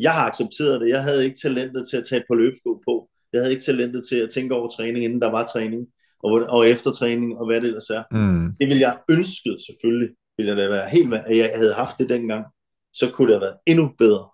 [0.00, 0.88] Jeg har accepteret det.
[0.88, 3.10] Jeg havde ikke talentet til at tage et par løbesko på.
[3.32, 5.86] Jeg havde ikke talentet til at tænke over træning, inden der var træning,
[6.22, 8.02] og, og efter træning, og hvad det ellers er.
[8.10, 8.44] Mm.
[8.60, 12.08] Det ville jeg ønske, selvfølgelig, ville jeg da være helt, at jeg havde haft det
[12.08, 12.44] dengang,
[12.92, 14.28] så kunne det have været endnu bedre.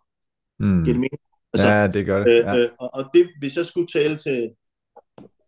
[0.60, 0.84] Mm.
[0.84, 1.20] Giver det mening?
[1.52, 2.32] Altså, Ja, det gør det.
[2.32, 2.58] Øh, Ja.
[2.58, 4.50] øh, og, og det, hvis jeg skulle tale til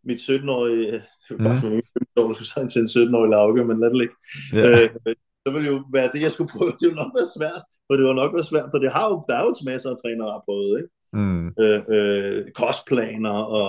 [0.06, 1.44] mit 17-årige, det Mm.
[1.44, 1.70] faktisk mm.
[1.70, 4.14] min 15 år, skulle sige til en 17-årig Lauke, men lad det ligge.
[4.52, 4.82] Ja.
[4.82, 5.14] Øh,
[5.46, 6.70] så ville jo være det, jeg skulle prøve.
[6.80, 9.16] Det ville nok være svært, for det var nok være svært, for det har jo,
[9.28, 10.90] der er jo masser af trænere, der har prøvet, ikke?
[11.20, 11.46] Mm.
[11.62, 13.68] Øh, øh, kostplaner og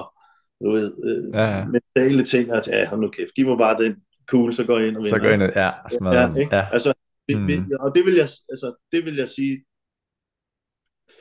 [0.63, 1.65] du ved, øh, Ja, ja.
[1.75, 3.93] mentale ting, altså, ja, hold nu kæft, giv mig bare den
[4.31, 5.17] cool, så går jeg ind og vinder.
[5.17, 6.55] Så går ind og ja, smadrer Ja, ikke?
[6.55, 6.65] Ja.
[6.75, 6.93] Altså,
[7.29, 7.43] det, Mm.
[7.43, 7.71] mm.
[7.79, 9.53] og det vil jeg, altså, det vil jeg sige,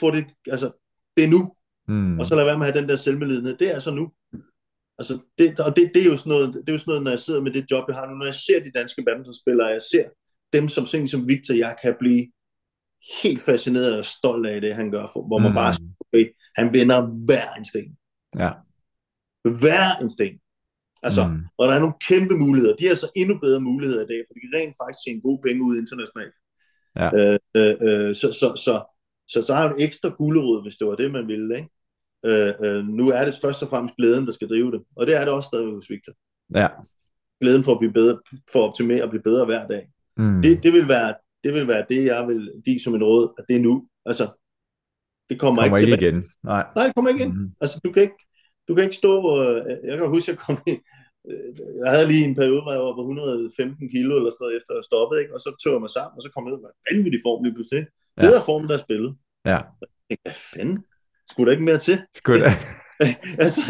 [0.01, 0.25] få det,
[0.55, 0.69] altså,
[1.17, 1.53] det er nu,
[1.89, 2.19] Mm.
[2.21, 3.57] og så lad være med at have den der selvmedlidenhed.
[3.57, 4.13] Det er altså nu.
[4.99, 7.11] Altså, det, og det, det, er jo sådan noget, det er jo sådan noget, når
[7.11, 9.83] jeg sidder med det job, jeg har nu, når jeg ser de danske badmintonspillere, jeg
[9.93, 10.05] ser
[10.53, 12.23] dem som sådan som Victor, jeg kan blive
[13.23, 15.55] helt fascineret og stolt af det, han gør, for, hvor man Mm.
[15.55, 16.25] bare siger, okay,
[16.59, 17.91] han vinder hver en sten.
[18.39, 18.51] Ja.
[19.61, 20.35] Hver en sten.
[21.03, 21.41] Altså, Mm.
[21.59, 22.77] og der er nogle kæmpe muligheder.
[22.77, 25.41] De har så endnu bedre muligheder i dag, for de kan rent faktisk tjene gode
[25.47, 26.35] penge ud internationalt.
[27.01, 27.09] Ja.
[27.19, 28.75] Øh, øh, øh, så, så, så,
[29.33, 31.57] så, så er jo en ekstra gulerod, hvis det var det, man ville.
[31.57, 31.69] Ikke?
[32.25, 34.83] Øh, øh, nu er det først og fremmest glæden, der skal drive det.
[34.97, 36.13] Og det er det også stadig hos Victor.
[36.55, 36.69] Ja.
[37.41, 38.19] glæden for at blive bedre,
[38.53, 39.89] for at optimere og blive bedre hver dag.
[40.17, 40.43] Mm.
[40.43, 43.45] Det, det, vil være, det vil være det, jeg vil give som en råd, at
[43.49, 43.89] det er nu.
[44.07, 44.25] Altså,
[45.31, 46.25] det kommer, kommer ikke, ikke igen.
[46.43, 46.65] Nej.
[46.77, 47.33] Nej, det kommer ikke ind.
[47.33, 47.47] Mm.
[47.61, 48.21] Altså, du kan ikke,
[48.69, 49.41] du kan ikke stå, og,
[49.89, 50.75] jeg kan huske, jeg kom i,
[51.83, 54.73] jeg havde lige en periode, hvor jeg var på 115 kilo eller sådan noget, efter
[54.79, 55.35] at stoppet, ikke?
[55.35, 57.57] og så tog jeg mig sammen, og så kom jeg ud med vanvittig form lige
[57.57, 57.83] pludselig.
[58.17, 58.21] Ja.
[58.23, 59.13] Det er formen, der er spillet.
[59.53, 59.61] Ja.
[59.81, 60.79] Jeg tænkte, hvad fanden?
[61.31, 62.03] Skulle der ikke mere til?
[62.15, 62.53] Skulle der?
[63.45, 63.61] altså,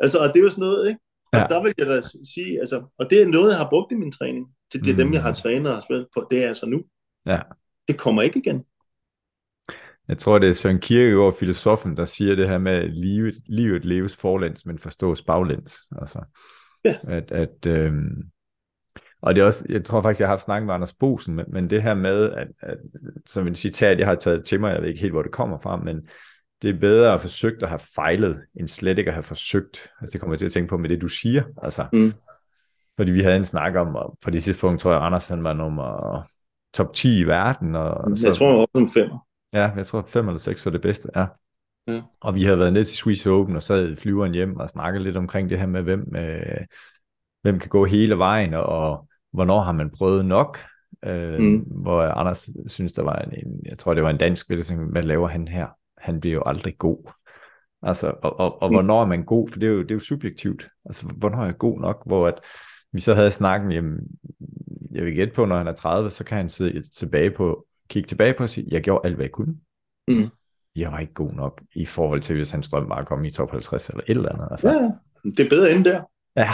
[0.00, 1.00] altså, og det er jo sådan noget, ikke?
[1.32, 1.46] Og ja.
[1.46, 2.00] der vil jeg da
[2.34, 4.98] sige, altså, og det er noget, jeg har brugt i min træning, til det mm.
[4.98, 6.82] dem, jeg har trænet og spillet på, det er altså nu.
[7.26, 7.40] Ja.
[7.88, 8.64] Det kommer ikke igen.
[10.08, 13.84] Jeg tror, det er Søren Kierkegaard, filosofen, der siger det her med, at livet, livet
[13.84, 15.78] leves forlæns, men forstås baglæns.
[16.00, 16.18] Altså,
[16.84, 16.96] ja.
[17.02, 18.30] at, at, øhm,
[19.22, 21.46] og det er også, jeg tror faktisk, jeg har haft snakket med Anders Bosen, men,
[21.48, 22.78] men det her med, at, at,
[23.26, 25.58] som en citat, jeg har taget til mig, jeg ved ikke helt, hvor det kommer
[25.58, 26.08] fra, men
[26.62, 29.90] det er bedre at forsøge at have fejlet, end slet ikke at have forsøgt.
[30.00, 31.42] Altså, det kommer jeg til at tænke på med det, du siger.
[31.62, 32.12] Altså, mm.
[32.96, 35.52] Fordi vi havde en snak om, og på det tidspunkt tror jeg, Anders han var
[35.52, 36.22] nummer
[36.74, 37.76] top 10 i verden.
[37.76, 39.10] Og, jeg så, tror, han var nummer 5.
[39.52, 41.26] Ja, jeg tror 5 eller 6 var det bedste, ja.
[41.86, 42.02] ja.
[42.20, 45.02] Og vi havde været ned til Swiss Open, og så havde flyveren hjem og snakket
[45.02, 46.64] lidt omkring det her med, hvem, øh,
[47.42, 50.58] hvem kan gå hele vejen, og, hvornår har man prøvet nok.
[51.04, 51.58] Øh, mm.
[51.58, 54.52] Hvor Anders synes, der var en, en, jeg tror det var en dansk,
[54.90, 55.66] hvad laver han her?
[56.00, 57.10] Han bliver jo aldrig god.
[57.82, 58.74] Altså, og, og, og mm.
[58.74, 59.48] hvornår er man god?
[59.48, 60.68] For det er, jo, det er jo subjektivt.
[60.84, 62.06] Altså, hvornår er jeg god nok?
[62.06, 62.40] Hvor at
[62.92, 64.00] vi så havde snakken, jamen,
[64.90, 68.06] jeg vil gætte på, når han er 30, så kan han sidde tilbage på, kigge
[68.06, 69.56] tilbage på og sige, jeg gjorde alt, hvad jeg kunne.
[70.08, 70.28] Mm.
[70.76, 73.50] Jeg var ikke god nok i forhold til, hvis hans drøm bare kom i top
[73.50, 74.48] 50 eller et eller andet.
[74.50, 74.68] Altså.
[74.68, 74.90] Ja,
[75.30, 76.02] det er bedre end der.
[76.36, 76.48] Ja,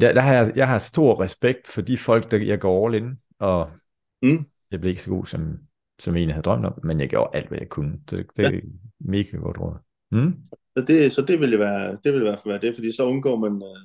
[0.00, 2.94] der, der har jeg, jeg har stor respekt for de folk, der jeg går all
[2.94, 3.70] in, og
[4.22, 4.44] mm.
[4.70, 5.58] jeg blev ikke så god, som,
[5.98, 8.00] som en havde drømt om, men jeg gjorde alt, hvad jeg kunne.
[8.10, 8.60] Det, det er ja.
[9.00, 9.76] mega godt råd.
[10.12, 10.34] Mm?
[10.76, 13.04] Så det, så det ville være, det ville i hvert fald være det, fordi så
[13.06, 13.82] undgår man, øh,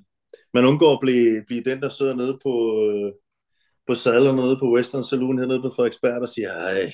[0.54, 2.54] man undgår at blive, blive den, der sidder nede på,
[2.86, 3.12] øh,
[3.88, 6.94] på sadler nede på Western Saloon hernede på Frederiksberg og siger, ej,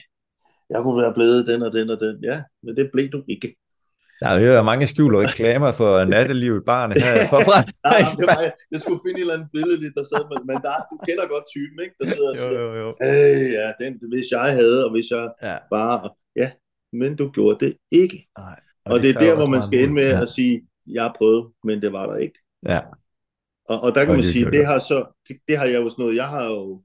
[0.69, 2.23] jeg kunne være blevet den og den og den.
[2.23, 3.55] Ja, men det blev du ikke.
[4.19, 7.27] Der er jo mange skjulte reklamer for nattelivet barne her.
[7.29, 7.57] For fra,
[8.19, 8.39] det var,
[8.71, 11.45] jeg skulle finde et eller andet billede, der sad med, men der, du kender godt
[11.55, 11.95] typen, ikke?
[11.99, 12.89] Der sidder og siger, jo, jo, jo.
[13.01, 15.57] hey, ja, den, hvis jeg havde, og hvis jeg ja.
[15.71, 16.09] bare,
[16.41, 16.51] ja,
[16.99, 18.17] men du gjorde det ikke.
[18.37, 20.21] Nej, og, og det, det er der, hvor man skal ind med ja.
[20.21, 20.55] at sige,
[20.87, 22.39] jeg prøvet, men det var der ikke.
[22.73, 22.79] Ja.
[23.69, 25.65] Og, og der kan og man det, sige, det, det har så, det, det har
[25.65, 26.83] jeg jo sådan noget, jeg har jo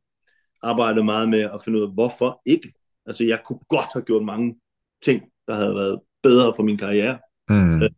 [0.62, 2.72] arbejdet meget med at finde ud af, hvorfor ikke?
[3.06, 4.56] Altså, jeg kunne godt have gjort mange
[5.04, 7.18] ting, der havde været bedre for min karriere.
[7.48, 7.74] Mm.
[7.74, 7.90] Øh,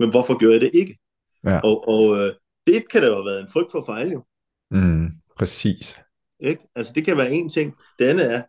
[0.00, 0.98] men hvorfor gjorde jeg det ikke?
[1.44, 1.60] Ja.
[1.60, 2.34] Og, og øh,
[2.66, 4.24] det kan da jo have været en frygt for fejl, jo.
[4.70, 6.00] Mm, præcis.
[6.40, 6.68] Ikke?
[6.74, 7.74] Altså, det kan være en ting.
[7.98, 8.42] Det andet er,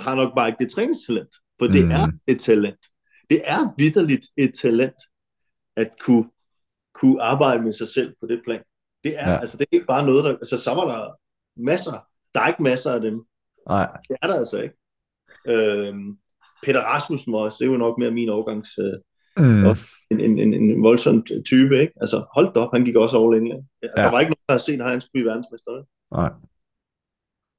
[0.00, 1.34] har nok bare ikke det træningstalent.
[1.58, 1.90] For det mm.
[1.90, 2.86] er et talent.
[3.30, 4.96] Det er vidderligt et talent,
[5.76, 6.30] at kunne,
[6.94, 8.62] kunne arbejde med sig selv på det plan.
[9.04, 9.38] Det er, ja.
[9.38, 10.30] altså, det er ikke bare noget, der...
[10.30, 11.14] Altså, så var der
[11.56, 12.06] masser.
[12.34, 13.24] Der er ikke masser af dem.
[13.68, 13.96] Nej.
[14.08, 14.76] Det er der altså ikke.
[15.46, 16.18] Øhm,
[16.62, 18.78] Peter Rasmussen også, det er jo nok mere min overgangs...
[18.78, 18.94] Øh,
[19.36, 19.66] mm.
[20.10, 21.92] en, en, en, en voldsom type, ikke?
[22.00, 23.46] Altså, hold da op, han gik også all in.
[23.46, 24.02] Ja.
[24.02, 25.84] Der var ikke nogen, der har set, at han skulle blive verdensmester.
[26.14, 26.30] Nej.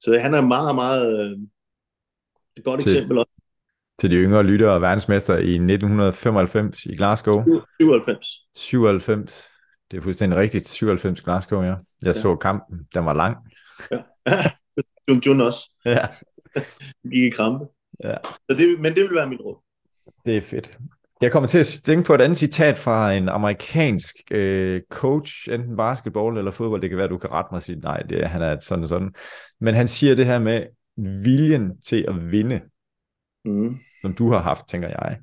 [0.00, 1.30] Så han er meget, meget...
[1.30, 1.38] Øh,
[2.56, 3.30] et godt til, eksempel også.
[4.00, 7.44] Til de yngre lyttere, verdensmester i 1995 i Glasgow.
[7.80, 8.26] 97.
[8.54, 9.48] 97.
[9.90, 10.68] Det er fuldstændig rigtigt.
[10.68, 11.68] 97 Glasgow, ja.
[11.68, 12.12] Jeg ja.
[12.12, 12.78] så kampen.
[12.94, 13.36] Den var lang.
[13.90, 14.00] Ja.
[15.08, 15.70] Jun Jun også.
[15.84, 16.06] Ja.
[17.12, 17.64] gik i krampe.
[18.04, 18.14] Ja.
[18.50, 19.56] Så det, men det vil være mit råd.
[20.26, 20.78] Det er fedt.
[21.20, 25.76] Jeg kommer til at tænke på et andet citat fra en amerikansk øh, coach, enten
[25.76, 26.82] basketball eller fodbold.
[26.82, 28.82] Det kan være, du kan rette mig og sige, nej, det er, han er sådan
[28.82, 29.14] og sådan.
[29.60, 30.66] Men han siger det her med
[31.24, 32.60] viljen til at vinde,
[33.44, 33.76] mm.
[34.02, 35.18] som du har haft, tænker jeg,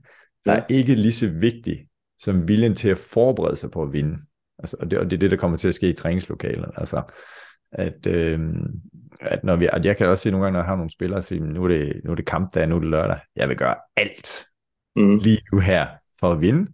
[0.46, 1.88] der er ikke lige så vigtig
[2.20, 4.18] som viljen til at forberede sig på at vinde.
[4.60, 6.72] Altså, og, det, og det er det, der kommer til at ske i træningslokalet.
[6.76, 7.02] Altså,
[7.72, 8.40] at, øh,
[9.22, 11.22] at når vi, at jeg kan også se nogle gange, når jeg har nogle spillere,
[11.22, 13.76] sige, nu er det, nu er det kampdag, nu er det lørdag, jeg vil gøre
[13.96, 14.46] alt
[14.96, 15.18] mm.
[15.18, 15.88] lige nu her
[16.20, 16.72] for at vinde.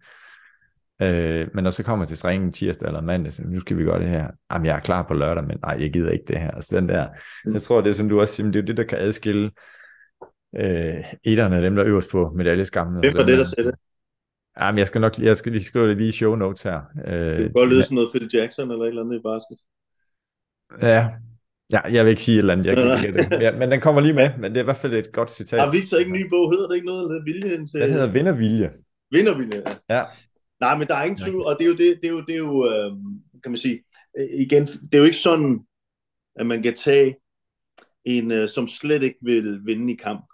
[1.01, 3.99] Øh, men når så kommer til træningen tirsdag eller mandag, så nu skal vi gøre
[3.99, 4.27] det her.
[4.51, 6.51] Jamen, jeg er klar på lørdag, men nej, jeg gider ikke det her.
[6.51, 7.07] Altså den der,
[7.45, 7.53] mm.
[7.53, 9.51] jeg tror, det er som du også siger, det er det, der kan adskille
[10.55, 12.99] øh, etterne af dem, der er øverst på medaljeskammen.
[12.99, 13.79] Hvem var det, der sagde det?
[14.59, 16.81] Jamen, jeg skal nok jeg skal lige skrive det lige i show notes her.
[17.07, 19.57] Øh, det kan godt lyde som noget Phil Jackson eller et eller andet i basket.
[20.81, 21.09] Ja,
[21.71, 23.41] Ja, jeg vil ikke sige et eller andet, jeg kan ikke det.
[23.41, 25.59] Ja, men den kommer lige med, men det er i hvert fald et godt citat.
[25.59, 26.51] Har Victor ikke en ny bog?
[26.51, 27.81] Hedder det ikke noget, der viljen til...
[27.81, 28.71] Den hedder Vindervilje.
[29.11, 29.97] Vindervilje, ja.
[29.97, 30.03] ja.
[30.59, 32.33] Nej, men der er ingen tvivl, og det er jo, det, det er jo, det
[32.33, 32.91] er jo øh,
[33.43, 33.83] kan man sige,
[34.17, 35.59] øh, igen, det er jo ikke sådan,
[36.35, 37.15] at man kan tage
[38.05, 40.25] en, øh, som slet ikke vil vinde i kamp,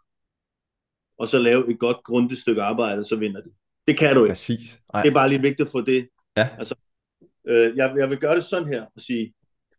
[1.20, 3.52] og så lave et godt, grundigt stykke arbejde, så vinder det.
[3.88, 4.32] Det kan du ikke.
[4.32, 4.80] Præcis.
[4.94, 5.02] Ej.
[5.02, 6.10] Det er bare lige vigtigt at få det.
[6.38, 6.48] Ja.
[6.58, 6.76] Altså,
[7.48, 9.34] øh, jeg, jeg vil gøre det sådan her, og sige,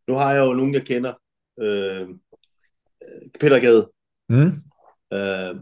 [0.08, 1.12] nu har jeg jo nogen, jeg kender.
[1.60, 2.08] Øh,
[3.40, 3.90] Peter Gade.
[4.28, 4.52] Mm.
[5.12, 5.54] Øh,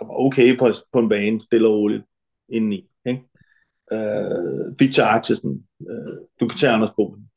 [0.00, 2.04] okay på, på en bane, stille og roligt
[2.48, 2.88] indeni.
[3.06, 3.22] Ikke?
[3.92, 5.66] Øh, Victor Axelsen.
[5.90, 7.30] Øh, du kan tage Anders Bogen.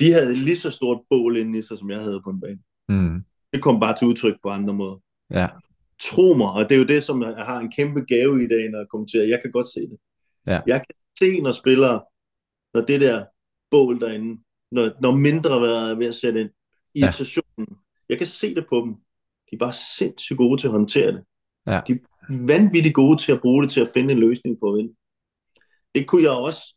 [0.00, 2.60] De havde lige så stort bål inde i sig, som jeg havde på en bane.
[2.88, 3.24] Mm.
[3.52, 4.96] Det kom bare til udtryk på andre måder.
[5.30, 5.48] Ja.
[6.00, 8.70] Tro mig, og det er jo det, som jeg har en kæmpe gave i dag,
[8.70, 9.26] når jeg kommenterer.
[9.26, 9.98] Jeg kan godt se det.
[10.46, 10.60] Ja.
[10.66, 12.02] Jeg kan se, når spillere,
[12.74, 13.24] når det der
[13.70, 16.50] bål derinde, når, når mindre er ved at sætte ind,
[16.94, 17.74] irritationen, ja.
[18.08, 18.92] jeg kan se det på dem.
[19.50, 21.22] De er bare sindssygt gode til at håndtere det.
[21.66, 21.80] Ja.
[21.86, 21.96] De er
[22.30, 24.94] vanvittigt gode til at bruge det til at finde en løsning på at vinde.
[25.94, 26.74] Det kunne jeg også.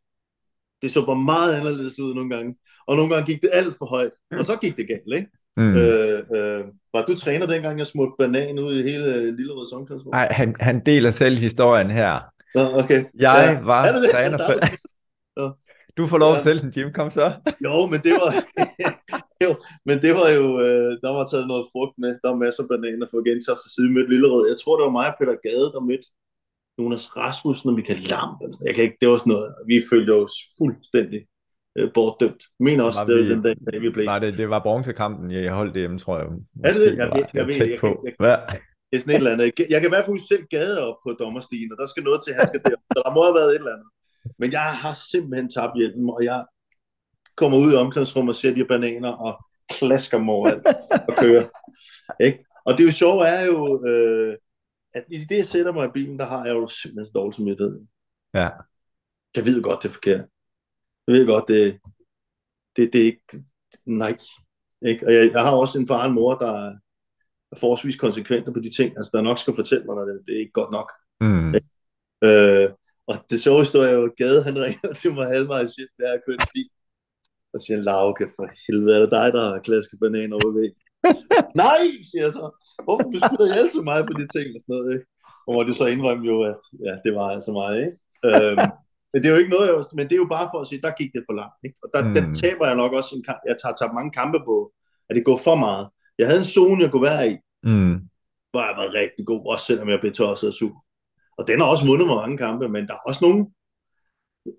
[0.81, 2.55] Det så bare meget anderledes ud nogle gange.
[2.87, 4.11] Og nogle gange gik det alt for højt.
[4.31, 5.27] Og så gik det galt, ikke?
[5.57, 5.75] Mm.
[5.75, 10.09] Øh, øh, var du træner dengang, jeg smurte banan ud i hele Lille Rød Songklasse?
[10.09, 12.19] Nej, han, han deler selv historien her.
[12.55, 13.05] Nå, okay.
[13.19, 13.61] Jeg Ja.
[13.63, 14.11] var det det?
[14.11, 14.53] træner for...
[15.97, 16.43] Du får lov at Ja.
[16.43, 16.93] sælge den, Jim.
[16.93, 17.33] Kom så.
[17.63, 18.43] Jo, men det var,
[19.45, 19.51] jo,
[19.87, 22.11] men det var jo, øh, der var taget noget frugt med.
[22.21, 24.43] Der var masser af bananer for Gentofte for side mødte Lillerød.
[24.51, 26.07] Jeg tror, det var mig og Peter Gade, der mødte
[26.79, 28.29] Jonas Rasmussen og Michael Lam.
[28.41, 28.67] eller sådan.
[28.69, 29.47] Jeg kan ikke, det var sådan noget.
[29.71, 31.19] Vi følte os fuldstændig
[31.77, 32.41] øh, bortdømt.
[32.57, 34.05] Jeg mener også, Var det var vi- den dag, da vi blev.
[34.11, 36.27] Nej, det, det var bronzekampen, jeg holdt det hjemme, tror jeg.
[36.67, 36.91] Er det det?
[37.01, 37.87] Jeg var ved- jeg ved- jeg på.
[37.87, 38.37] kan- jeg- Hvad?
[38.89, 39.45] Det er sådan et eller andet.
[39.73, 42.19] Jeg kan i hvert fald huske selv gade op på dommerstigen, og der skal noget
[42.23, 42.75] til, han skal der.
[42.93, 43.89] Så der må have været et eller andet.
[44.41, 46.39] Men jeg har simpelthen tabt hjelmen, og jeg
[47.37, 50.65] kommer ud i omklædningsrummet og ser de her bananer og klasker dem overalt
[51.09, 51.45] og kører.
[52.25, 52.45] Ikke?
[52.65, 54.37] Og det er jo sjovt er jo, øh,
[54.93, 57.35] at i det, jeg sætter mig i bilen, der har jeg jo simpelthen så dårlig
[57.35, 57.79] samvittighed.
[58.33, 58.49] Ja.
[59.35, 60.25] Jeg ved godt, det er forkert.
[61.07, 61.79] Jeg ved godt, det,
[62.75, 63.43] det, det er ikke...
[63.85, 64.17] Nej.
[64.85, 65.07] Ikke?
[65.07, 66.77] Og jeg, jeg har også en far og en mor, der er
[67.51, 70.35] er forholdsvis konsekvente på de ting, altså der nok skal fortælle mig, når det, det
[70.35, 70.91] er ikke godt nok.
[71.21, 71.55] Mm.
[72.27, 72.69] Øh,
[73.07, 76.07] og det sjove historie er jo, at Gade, han ringer til mig halvvejs hjem, der
[76.13, 76.69] er kørt bil.
[77.57, 80.69] Og siger, Lauke, for helvede, er det dig, der har klasket bananer over ved?
[81.63, 82.45] Nej, siger jeg så.
[82.85, 85.05] Hvorfor beskylder I altid mig på de ting og sådan noget, ikke?
[85.45, 87.95] Og hvor det så indrømme jo, at ja, det var altså mig, ikke?
[88.29, 88.67] Øhm,
[89.11, 90.81] men det er jo ikke noget, jeg, men det er jo bare for at sige,
[90.87, 91.77] der gik det for langt, ikke?
[91.83, 92.01] Og der.
[92.07, 92.13] Mm.
[92.15, 93.41] der taber jeg nok også en kamp.
[93.49, 94.55] Jeg tager, tager mange kampe på,
[95.09, 95.85] at det går for meget.
[96.19, 97.35] Jeg havde en zone, jeg kunne være i,
[97.71, 97.95] Mm.
[98.51, 100.75] hvor jeg var rigtig god, også selvom jeg blev tosset og sur.
[101.37, 103.39] Og den har også vundet mig mange kampe, men der er også nogle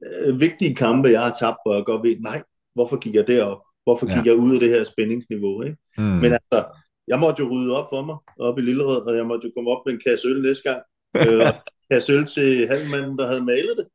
[0.05, 2.43] øh, vigtige kampe, jeg har tabt, hvor jeg godt ved, nej,
[2.75, 3.59] hvorfor gik jeg derop?
[3.85, 4.31] Hvorfor gik Ja.
[4.31, 5.63] jeg ud af det her spændingsniveau?
[5.63, 5.77] Ikke?
[5.99, 6.05] Mm.
[6.05, 6.65] Men altså,
[7.09, 9.71] jeg måtte jo rydde op for mig, op i Lillerød, og jeg måtte jo komme
[9.71, 10.83] op med en kasse øl næste gang.
[11.17, 11.53] Øh,
[11.91, 13.87] kasse øl til halvmanden, der havde malet det.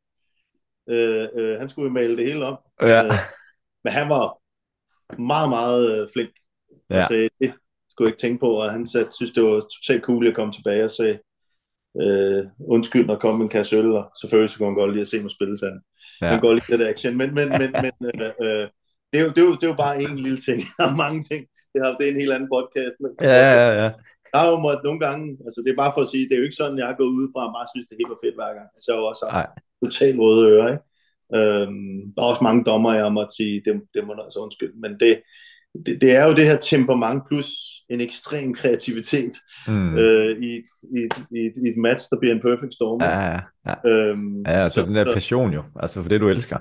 [0.89, 2.57] Øh, øh, han skulle jo male det hele om.
[2.81, 3.05] ja.
[3.05, 3.11] Øh,
[3.83, 4.37] men han var
[5.21, 6.31] meget, meget øh, flink.
[6.89, 7.01] Ja.
[7.01, 7.53] Og sagde, det
[7.89, 10.53] skulle jeg ikke tænke på, og han sagde, synes, det var totalt cool at komme
[10.53, 11.19] tilbage og sagde,
[12.01, 15.07] øh, undskyld, når kom en kasse øl, og selvfølgelig så kunne han godt lide at
[15.07, 15.79] se mig spille, sagde.
[16.21, 16.27] Ja.
[16.27, 18.65] Han lide det der action, men, men, men, men øh, øh,
[19.09, 20.59] det, er jo, det, er jo, det er jo bare en lille ting.
[20.77, 21.41] Der er mange ting.
[21.73, 22.95] Det, har, det er en helt anden podcast.
[22.99, 23.89] Men, Ja, ja, ja.
[24.31, 26.41] Der er jo måttet nogle gange, altså det er bare for at sige, det er
[26.41, 28.39] jo ikke sådan, jeg har gået ud fra og bare synes, det er helt fedt
[28.39, 28.67] hver gang.
[28.75, 30.85] Altså, jeg har jo også haft totalt røde ører, ikke?
[31.37, 34.77] Øhm, der er også mange dommer, jeg måtte sige, det, det må du altså undskylde.
[34.83, 35.13] Men det,
[35.85, 37.47] det, det er jo det her temperament plus
[37.89, 39.31] en ekstrem kreativitet
[39.67, 39.97] Mm.
[39.97, 40.63] øh, i, et,
[40.97, 43.01] i, et, i, et, i et match, der bliver en perfect storm.
[43.01, 44.09] Ja, ja, ja.
[44.09, 46.57] Øhm, Ja, så, så- den der så- passion jo, altså for det du elsker.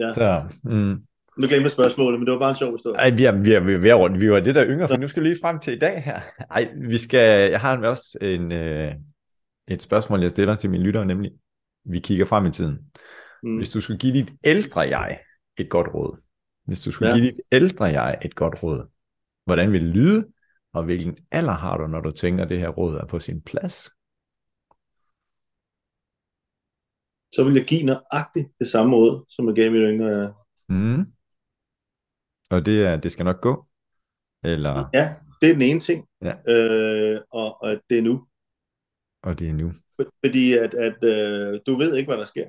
[0.00, 0.12] Ja.
[0.12, 0.96] Så, mm.
[1.38, 2.98] Nu glemte jeg spørgsmålet, men det var bare en sjov historie.
[2.98, 4.20] Ej, vi er, vi er, vi er rundt.
[4.20, 6.20] Vi var det der yngre, for nu skal vi lige frem til i dag her.
[6.50, 8.92] Ej, vi skal, jeg har også en, øh,
[9.68, 11.30] et spørgsmål, jeg stiller til mine lyttere, nemlig,
[11.84, 12.78] vi kigger frem i tiden.
[13.42, 13.56] Mm.
[13.56, 15.18] Hvis du skulle give dit ældre jeg
[15.58, 16.18] et godt råd,
[16.70, 17.16] hvis du skulle Ja.
[17.16, 18.86] give dit ældre jeg et godt råd,
[19.44, 20.28] hvordan vil det lyde,
[20.72, 23.40] og hvilken alder har du, når du tænker, at det her råd er på sin
[23.42, 23.74] plads?
[27.34, 30.08] Så vil jeg give nøjagtigt det samme råd, som jeg gav mit yngre.
[30.08, 30.32] jeg.
[30.68, 31.12] Mm.
[32.50, 33.66] Og det, er, det skal nok gå?
[34.44, 36.06] Eller, Ja, det er den ene ting.
[36.22, 36.34] Ja.
[36.54, 38.26] Øh, og, og det er nu.
[39.22, 39.72] og det er nu?
[40.24, 42.46] Fordi at, at øh, du ved ikke, hvad der sker.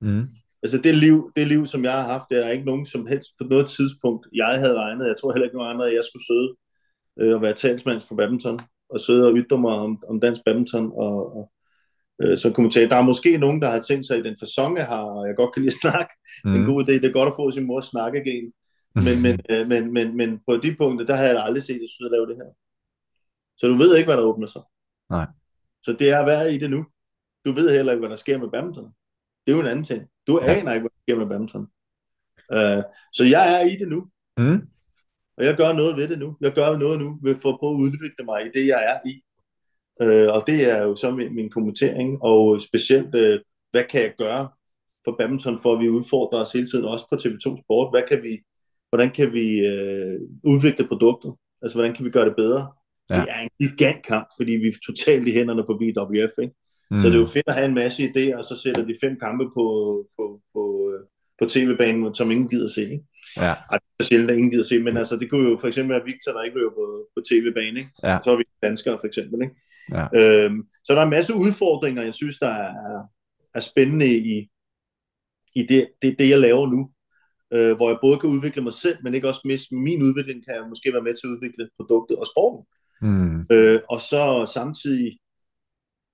[0.00, 0.28] Mm.
[0.62, 3.28] Altså det liv, det liv, som jeg har haft, det er ikke nogen som helst
[3.38, 5.06] på noget tidspunkt, jeg havde regnet.
[5.06, 6.48] Jeg tror heller ikke nogen andre, at jeg skulle sidde
[7.20, 10.92] øh, og være talsmand for badminton, og sidde og ytre mig om, om dansk badminton,
[10.94, 11.52] og, og
[12.22, 12.88] øh, så kommentarer.
[12.88, 15.36] Der er måske nogen, der har tænkt sig i den fasong, jeg har, og jeg
[15.36, 16.14] godt kan lide at snakke.
[16.44, 16.54] Mm.
[16.54, 18.52] En god idé, det er godt at få sin mors snakkegen.
[18.94, 21.80] Men, men, øh, men, men, men på de punkter, der har jeg aldrig set, at
[21.80, 22.50] jeg synes, at lave det her.
[23.58, 24.62] Så du ved ikke, hvad der åbner sig.
[25.10, 25.26] Nej.
[25.82, 26.84] Så det er at være i det nu.
[27.46, 28.92] Du ved heller ikke, hvad der sker med badminton.
[29.46, 30.02] Det er jo en anden ting.
[30.26, 30.54] Du Ja.
[30.54, 31.66] aner ikke, hvad der sker med badminton.
[32.56, 32.82] Uh,
[33.12, 34.00] så jeg er i det nu.
[34.36, 34.60] Mm.
[35.36, 36.36] Og jeg gør noget ved det nu.
[36.40, 38.98] Jeg gør noget nu ved for at prøve at udvikle mig i det, jeg er
[39.10, 39.14] i.
[40.02, 42.22] Uh, og det er jo så min, min kommentering.
[42.22, 43.36] Og specielt, uh,
[43.70, 44.48] hvad kan jeg gøre
[45.04, 47.92] for badminton, for at vi udfordrer os hele tiden, også på TV2 Sport.
[47.92, 48.32] Hvad kan vi,
[48.88, 51.32] hvordan kan vi øh, udvikle produktet?
[51.62, 52.72] Altså, hvordan kan vi gøre det bedre?
[53.10, 53.14] Ja.
[53.20, 56.54] Det er en gigant kamp, fordi vi er totalt i hænderne på BWF, ikke?
[56.92, 57.00] Mm.
[57.00, 59.18] Så det er jo fedt at have en masse idéer, og så sætter de fem
[59.20, 59.66] kampe på,
[60.16, 60.24] på,
[60.54, 60.62] på,
[60.92, 61.00] øh,
[61.38, 62.82] på tv-banen, som ingen gider se.
[62.82, 63.04] Ikke?
[63.36, 63.54] Ja.
[63.70, 65.94] Ej, det er sjældent, at ingen gider se, men altså, det kunne jo for eksempel
[65.94, 66.86] være Victor, der ikke løber på,
[67.16, 67.76] på tv-banen.
[67.76, 67.90] Ikke?
[68.02, 68.18] Ja.
[68.24, 69.42] Så er vi danskere for eksempel.
[69.42, 69.54] Ikke?
[69.96, 70.04] Ja.
[70.20, 73.02] Øhm, så der er en masse udfordringer, jeg synes, der er,
[73.54, 74.48] er spændende i,
[75.54, 76.90] i det, det, det, jeg laver nu.
[77.54, 80.54] Øh, hvor jeg både kan udvikle mig selv, men ikke også miste min udvikling, kan
[80.54, 82.62] jeg måske være med til at udvikle produktet og sporten.
[83.02, 83.40] Mm.
[83.52, 85.18] Øh, og så samtidig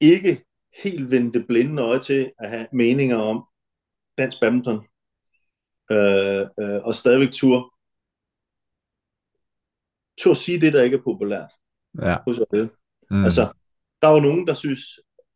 [0.00, 0.44] ikke
[0.82, 3.44] helt vende det blinde øje til at have meninger om
[4.18, 4.86] dansk badminton.
[5.92, 7.74] Øh, øh, og stadigvæk tur
[10.20, 11.50] tur sige det, der ikke er populært
[12.02, 12.16] Ja.
[12.26, 12.70] hos alle.
[13.10, 13.24] Mm.
[13.24, 13.52] Altså,
[14.02, 14.80] der er jo nogen, der synes,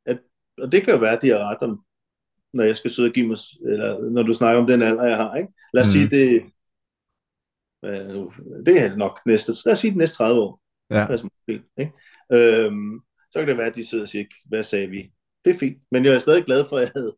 [0.07, 0.20] at,
[0.59, 1.84] og det kan jo være, at de har ret om,
[2.53, 3.36] når jeg skal sidde og give mig,
[3.72, 5.53] eller når du snakker om den alder, jeg har, ikke?
[5.74, 5.93] Lad os Mm.
[5.93, 6.43] sige, det,
[7.84, 8.26] øh,
[8.66, 10.61] det er nok næste, lad os sige de næste 30 år.
[10.90, 11.07] Ja.
[11.11, 11.93] Altså, måske, ikke?
[12.32, 15.12] Øhm, så kan det være, at de sidder og siger, hvad sagde vi?
[15.45, 17.16] Det er fint, men jeg er stadig glad for, at jeg havde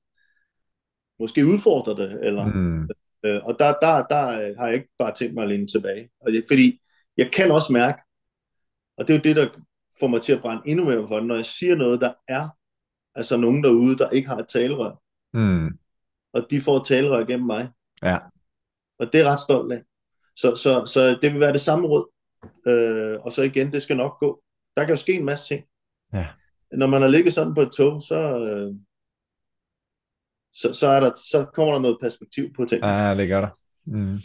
[1.20, 2.82] måske udfordret det, eller, Mm.
[3.24, 6.10] øh, og der, der, der øh, har jeg ikke bare tænkt mig at læne tilbage.
[6.20, 6.80] Og det, fordi
[7.16, 8.02] jeg kan også mærke,
[8.96, 9.48] og det er jo det, der
[10.00, 12.48] får mig til at brænde endnu mere for når jeg siger noget, der er
[13.14, 15.00] altså nogen derude, der ikke har et talerør,
[15.32, 15.78] Mm.
[16.32, 17.70] og de får et talerør gennem mig.
[18.02, 18.18] Ja.
[18.98, 19.82] Og det er ret stolt af.
[20.36, 22.06] Så, så, så det vil være det samme råd.
[22.66, 24.42] Øh, og så igen, det skal nok gå.
[24.76, 25.64] Der kan jo ske en masse ting.
[26.12, 26.26] Ja.
[26.76, 28.74] Når man har ligget sådan på et tog, så, øh,
[30.54, 32.84] så, så, er der, så kommer der noget perspektiv på ting.
[32.84, 33.48] Ja, det gør der.
[33.84, 34.18] Mm.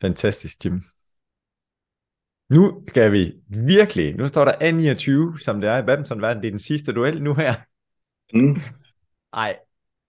[0.00, 0.82] Fantastisk, Jim.
[2.50, 6.52] Nu skal vi virkelig, nu står der A29, som det er i badmintonverdenen, det er
[6.52, 7.54] den sidste duel nu her.
[8.34, 8.60] Mm.
[9.32, 9.56] Ej,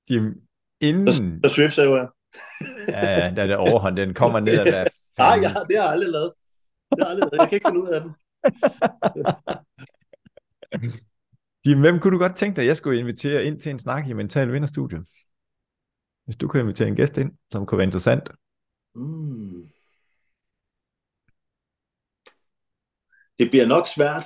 [0.09, 0.41] Jim,
[0.81, 2.07] inden, Så svipser jeg.
[2.87, 4.85] ja, ja, der er det overhånd, den kommer ned og hvad
[5.17, 6.33] Nej, jeg, det har jeg aldrig lavet.
[6.91, 7.41] Det har jeg, aldrig lavet.
[7.41, 8.11] jeg kan ikke finde ud af den.
[11.66, 14.07] Jim, hvem kunne du godt tænke dig, at jeg skulle invitere ind til en snak
[14.07, 15.03] i Mental Vinderstudio?
[16.26, 18.32] Hvis du kunne invitere en gæst ind, som kunne være interessant.
[18.95, 19.70] Mm.
[23.39, 24.26] Det bliver nok svært,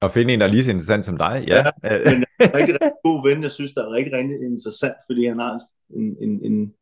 [0.00, 1.62] Og finde en, der er lige så interessant som dig, ja.
[1.82, 4.96] men jeg er en rigtig, rigtig god ven, jeg synes, der er rigtig, rigtig interessant,
[5.08, 5.60] fordi han har
[5.96, 6.74] en, en, en,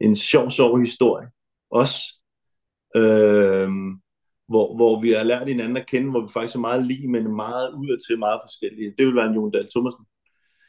[0.00, 1.28] en sjov, sjov historie.
[1.70, 1.98] Også.
[2.96, 4.00] Øhm,
[4.50, 7.36] hvor, hvor vi har lært hinanden at kende, hvor vi faktisk er meget lige, men
[7.36, 8.94] meget ud til meget forskellige.
[8.98, 10.04] Det vil være en Jon Dahl Thomasen.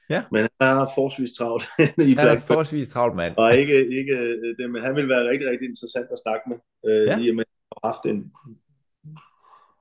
[0.09, 0.21] Ja.
[0.31, 1.65] Men han er forholdsvis travlt
[2.09, 3.33] i Han er forholdsvis travlt mand.
[3.37, 6.57] Og ikke, ikke øh, det, men han vil være rigtig, rigtig interessant at snakke med.
[6.87, 7.17] Øh, Ja.
[7.23, 8.19] I og med, at han har haft en,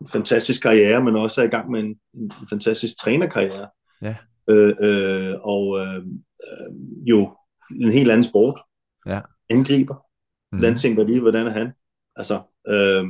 [0.09, 3.69] fantastisk karriere, men også er i gang med en, en fantastisk trænerkarriere.
[4.03, 4.17] Ja.
[4.51, 5.97] Øh, øh, og øh,
[6.47, 6.73] øh,
[7.05, 7.37] jo
[7.71, 8.61] en helt anden sport.
[9.07, 9.21] Ja.
[9.51, 9.97] Angriber.
[10.57, 11.21] Hvordan tænker de?
[11.21, 11.73] Hvordan er han?
[12.17, 13.05] Altså, øh,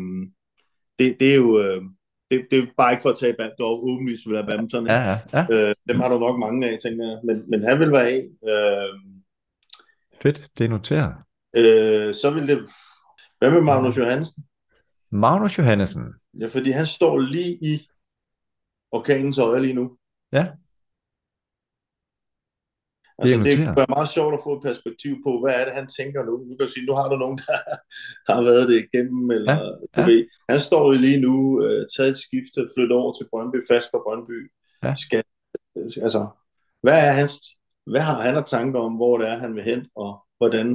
[1.00, 1.62] det, det er jo...
[1.62, 1.82] Øh,
[2.30, 4.86] det, det er bare ikke for at tage bad, det er åbenlyst, vil være badminton.
[4.86, 5.68] Ja, ja, ja.
[5.68, 7.18] Øh, dem har du nok mange af, tænker jeg.
[7.24, 8.28] Men, men han vil være af.
[8.50, 9.00] Øh,
[10.22, 11.14] Fedt, det er noteret.
[11.56, 12.68] Øh, så vil det...
[13.38, 14.44] Hvad med Magnus Johansen?
[15.10, 16.04] Magnus Johannesen.
[16.40, 17.88] Ja, fordi han står lige i
[18.92, 19.96] orkanens øje lige nu.
[20.32, 20.46] Ja.
[23.20, 25.86] Altså, det, det være meget sjovt at få et perspektiv på, hvad er det, han
[25.98, 26.34] tænker nu.
[26.48, 27.56] Nu kan sige, nu har du nogen, der
[28.32, 29.58] har været det igennem, eller Ja,
[29.94, 30.06] du ja.
[30.06, 30.26] ved.
[30.48, 33.98] Han står jo lige nu, øh, taget et skifte, flyttet over til Brøndby, fast på
[34.04, 34.38] Brøndby.
[34.84, 34.94] Ja.
[35.04, 35.22] Skal,
[35.76, 36.26] altså,
[36.82, 37.34] hvad er hans,
[37.86, 40.66] hvad har han af tanker om, hvor det er, han vil hen, og hvordan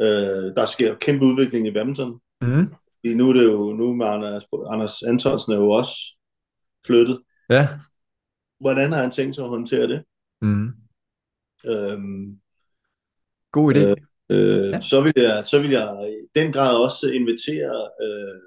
[0.00, 2.20] øh, der sker kæmpe udvikling i badminton.
[2.40, 2.66] Mm.
[2.98, 5.94] Fordi nu er det jo, nu med Anders, Anders Antonsen er jo også
[6.86, 7.22] flyttet.
[7.50, 7.68] Ja.
[8.60, 10.04] Hvordan har han tænkt sig at håndtere det?
[10.42, 10.68] Mm.
[11.70, 12.40] Øhm,
[13.52, 13.78] God idé.
[13.78, 13.96] Øh,
[14.30, 14.76] øh, Ja.
[14.76, 14.80] ja.
[14.80, 18.40] så, vil jeg, så vil jeg i den grad også invitere, øh,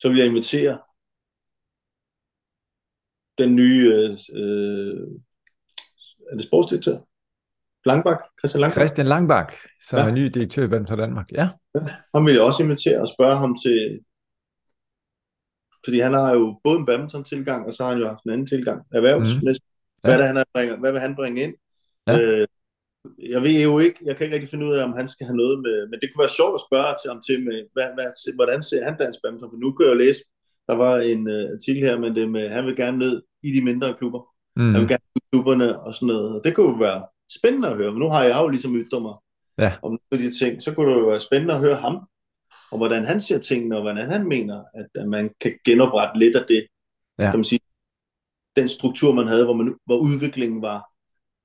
[0.00, 0.78] så vil jeg invitere
[3.38, 4.10] den nye, øh,
[4.40, 5.06] øh,
[6.30, 6.98] er det sportsdirektør?
[7.86, 8.80] Langbak, Christian Langbak.
[8.80, 9.52] Christian Langbak,
[9.88, 10.08] som Ja.
[10.08, 11.32] er ny direktør i Badminton Danmark.
[11.32, 11.48] Ja.
[12.14, 14.00] Ham vil jeg også invitere og spørge ham til,
[15.84, 18.46] fordi han har jo både en badminton-tilgang, og så har han jo haft en anden
[18.46, 19.64] tilgang, erhvervsmæssigt.
[19.66, 19.75] Ja.
[20.00, 21.54] Hvad, er det, han er, bringer, hvad vil han bringe ind?
[22.08, 22.12] Ja.
[22.20, 22.46] Øh,
[23.34, 25.36] jeg ved jo ikke, jeg kan ikke rigtig finde ud af, om han skal have
[25.36, 28.34] noget med, men det kunne være sjovt at spørge til ham til, med, hvad, hvad,
[28.34, 29.50] hvordan ser han dansk badminton?
[29.52, 30.20] For nu kan jeg jo læse,
[30.68, 33.64] der var en uh, artikel her, men det med, han vil gerne ned i de
[33.64, 34.22] mindre klubber.
[34.56, 34.72] Mm.
[34.72, 36.28] Han vil gerne i klubberne og sådan noget.
[36.34, 37.00] Og det kunne jo være
[37.38, 39.14] spændende at høre, men nu har jeg jo ligesom ytret mig
[39.58, 39.72] Ja.
[39.82, 40.62] om nogle af de ting.
[40.62, 41.94] Så kunne det jo være spændende at høre ham,
[42.70, 46.36] og hvordan han ser tingene, og hvordan han mener, at, at man kan genoprette lidt
[46.36, 46.66] af det,
[47.18, 47.30] Ja.
[47.30, 47.60] kan man sige,
[48.56, 50.96] den struktur, man havde, hvor, man, hvor udviklingen var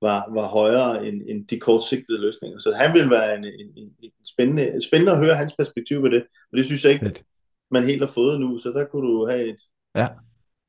[0.02, 2.58] var, var højere end, end de kortsigtede løsninger.
[2.58, 6.08] Så han vil være en, en, en, en spændende, spændende at høre hans perspektiv på
[6.08, 7.24] det, og det synes jeg ikke, Fedt.
[7.70, 9.60] man helt har fået nu, så der kunne du have et...
[9.94, 10.08] Ja,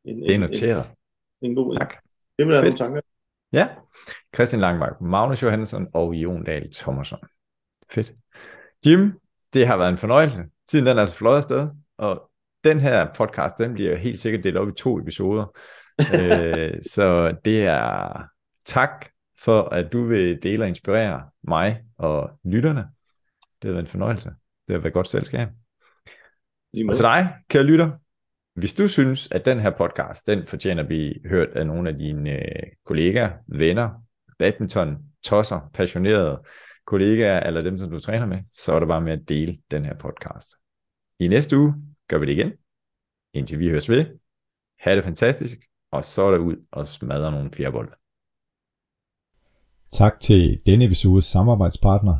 [0.05, 0.85] en, det er noteret.
[1.41, 1.93] En, en god tak.
[2.39, 3.01] Det vil have nogle tanker.
[3.53, 3.67] Ja,
[4.35, 7.19] Christian Langmark, Magnus Johansson og Jon Dahl Thomasson.
[7.89, 8.13] Fedt.
[8.85, 9.19] Jim,
[9.53, 10.43] det har været en fornøjelse.
[10.67, 12.29] Tiden den er altså fløjet afsted, og
[12.63, 15.57] den her podcast, den bliver helt sikkert delt op i to episoder.
[15.99, 18.23] Øh, så det er
[18.65, 19.05] tak
[19.43, 22.87] for, at du vil dele og inspirere mig og lytterne.
[23.61, 24.29] Det har været en fornøjelse.
[24.67, 25.47] Det har været godt selskab.
[26.87, 27.91] Og til dig, kære lytter,
[28.55, 31.95] hvis du synes, at den her podcast, den fortjener at blive hørt af nogle af
[31.95, 34.03] dine øh, kollegaer, venner,
[34.39, 36.43] badminton, tosser, passionerede
[36.85, 39.85] kollegaer, eller dem, som du træner med, så er det bare med at dele den
[39.85, 40.47] her podcast.
[41.19, 41.73] I næste uge
[42.07, 42.51] gør vi det igen.
[43.33, 44.05] Indtil vi høres ved.
[44.79, 45.57] Ha' det fantastisk,
[45.93, 47.91] og så er der ud og smadre nogle fjerbolde.
[49.91, 52.17] Tak til denne episodes samarbejdspartner,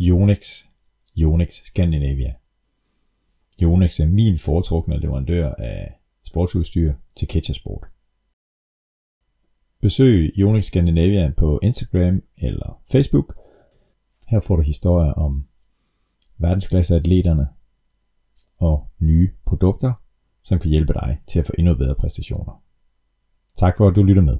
[0.00, 0.64] Yonex,
[1.18, 2.34] Yonex Scandinavia.
[3.62, 7.86] Yonex er min foretrukne leverandør af sportsudstyr til Ketchersport.
[9.80, 13.38] Besøg Yonex Scandinavia på Instagram eller Facebook.
[14.28, 15.46] Her får du historier om
[16.38, 17.48] verdensklasseatleterne
[18.58, 19.92] og nye produkter,
[20.42, 22.67] som kan hjælpe dig til at få endnu bedre præstationer.
[23.58, 24.38] Tak for, at du lytter med.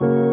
[0.00, 0.27] thank you